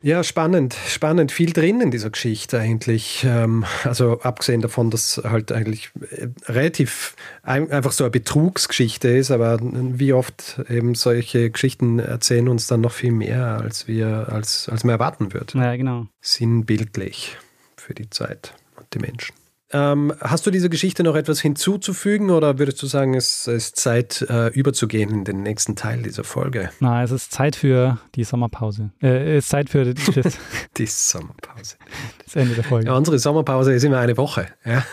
[0.03, 3.22] Ja, spannend, spannend, viel drin in dieser Geschichte eigentlich.
[3.28, 9.59] Ähm, also abgesehen davon, dass halt eigentlich äh, relativ einfach so eine Betrugsgeschichte ist, aber
[9.61, 14.85] wie oft eben solche Geschichten erzählen uns dann noch viel mehr, als wir, als, als
[14.85, 15.59] man erwarten würde.
[15.59, 16.07] Ja, genau.
[16.22, 17.37] Sinnbildlich
[17.76, 18.55] für die Zeit
[18.93, 19.34] die Menschen.
[19.72, 24.26] Ähm, hast du dieser Geschichte noch etwas hinzuzufügen oder würdest du sagen, es ist Zeit,
[24.28, 26.70] äh, überzugehen in den nächsten Teil dieser Folge?
[26.80, 28.91] Na, es ist Zeit für die Sommerpause.
[29.01, 30.38] Äh, es ist Zeit für das,
[30.76, 31.76] die Sommerpause.
[32.24, 32.86] Das Ende der Folge.
[32.86, 34.49] Ja, unsere Sommerpause ist immer eine Woche.
[34.64, 34.84] Ja?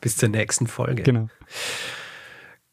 [0.00, 1.02] Bis zur nächsten Folge.
[1.02, 1.28] Genau.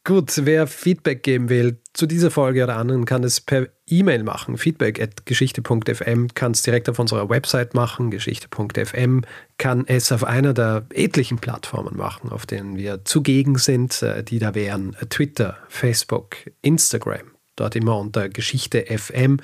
[0.08, 4.58] Gut, wer Feedback geben will zu dieser Folge oder anderen, kann es per E-Mail machen.
[4.58, 8.10] Feedback at geschichte.fm kann es direkt auf unserer Website machen.
[8.10, 9.26] Geschichte.fm
[9.58, 14.01] kann es auf einer der etlichen Plattformen machen, auf denen wir zugegen sind.
[14.01, 17.34] Äh, die da wären Twitter, Facebook, Instagram.
[17.58, 19.41] Dort immer unter Geschichte FM.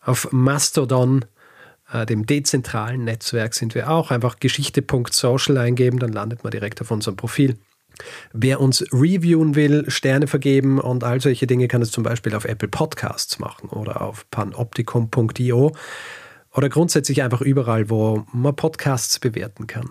[0.00, 1.26] Auf Mastodon,
[1.92, 4.10] äh, dem dezentralen Netzwerk, sind wir auch.
[4.10, 7.58] Einfach geschichte.social eingeben, dann landet man direkt auf unserem Profil.
[8.32, 12.44] Wer uns reviewen will, Sterne vergeben und all solche Dinge kann es zum Beispiel auf
[12.44, 15.72] Apple Podcasts machen oder auf panoptikum.io
[16.54, 19.90] oder grundsätzlich einfach überall, wo man Podcasts bewerten kann.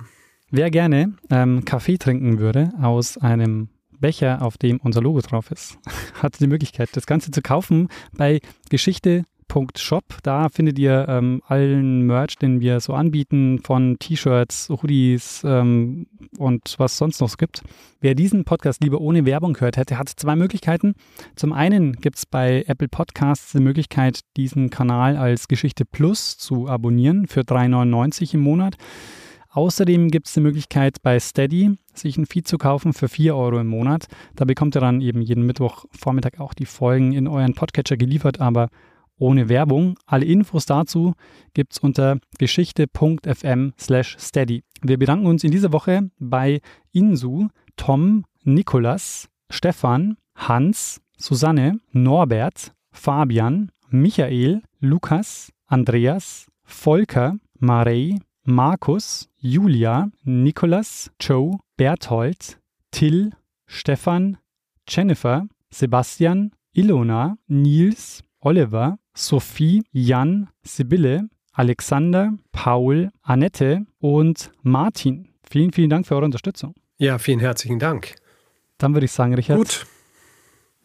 [0.50, 5.78] Wer gerne ähm, Kaffee trinken würde aus einem Becher, auf dem unser Logo drauf ist,
[6.22, 8.40] hat die Möglichkeit, das Ganze zu kaufen bei
[8.70, 9.24] Geschichte
[9.78, 10.04] Shop.
[10.24, 16.76] Da findet ihr ähm, allen Merch, den wir so anbieten, von T-Shirts, Hoodies ähm, und
[16.78, 17.62] was sonst noch gibt.
[18.00, 20.94] Wer diesen Podcast lieber ohne Werbung hört hätte, hat zwei Möglichkeiten.
[21.36, 26.68] Zum einen gibt es bei Apple Podcasts die Möglichkeit, diesen Kanal als Geschichte Plus zu
[26.68, 28.76] abonnieren für 3,99 im Monat.
[29.50, 33.60] Außerdem gibt es die Möglichkeit bei Steady sich ein Feed zu kaufen für 4 Euro
[33.60, 34.06] im Monat.
[34.36, 38.70] Da bekommt ihr dann eben jeden Mittwochvormittag auch die Folgen in euren Podcatcher geliefert, aber
[39.18, 39.96] ohne Werbung.
[40.06, 41.14] Alle Infos dazu
[41.54, 44.64] gibt es unter geschichte.fm steady.
[44.82, 46.62] Wir bedanken uns in dieser Woche bei
[46.92, 60.10] Insu, Tom, Nikolas, Stefan, Hans, Susanne, Norbert, Fabian, Michael, Lukas, Andreas, Volker, Marei, Markus, Julia,
[60.24, 62.60] Nikolas, Joe, Berthold,
[62.92, 63.32] Till,
[63.66, 64.38] Stefan,
[64.88, 75.34] Jennifer, Sebastian, Ilona, Nils, Oliver, Sophie, Jan, Sibylle, Alexander, Paul, Annette und Martin.
[75.44, 76.74] Vielen, vielen Dank für eure Unterstützung.
[76.98, 78.16] Ja, vielen herzlichen Dank.
[78.78, 79.58] Dann würde ich sagen, Richard.
[79.58, 79.86] Gut.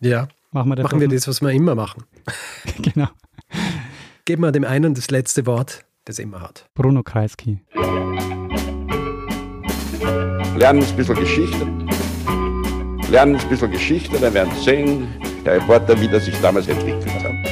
[0.01, 0.27] Ja.
[0.51, 2.03] Machen wir, machen wir das, was wir immer machen.
[2.83, 3.07] genau.
[4.25, 6.69] Geben wir dem einen das letzte Wort, das immer hat.
[6.75, 7.61] Bruno Kreisky.
[10.57, 11.65] Lernen ein bisschen Geschichte.
[13.09, 15.07] Lernen ein bisschen Geschichte, dann werden Sie sehen,
[15.45, 17.52] der Reporter, wie das sich damals entwickelt hat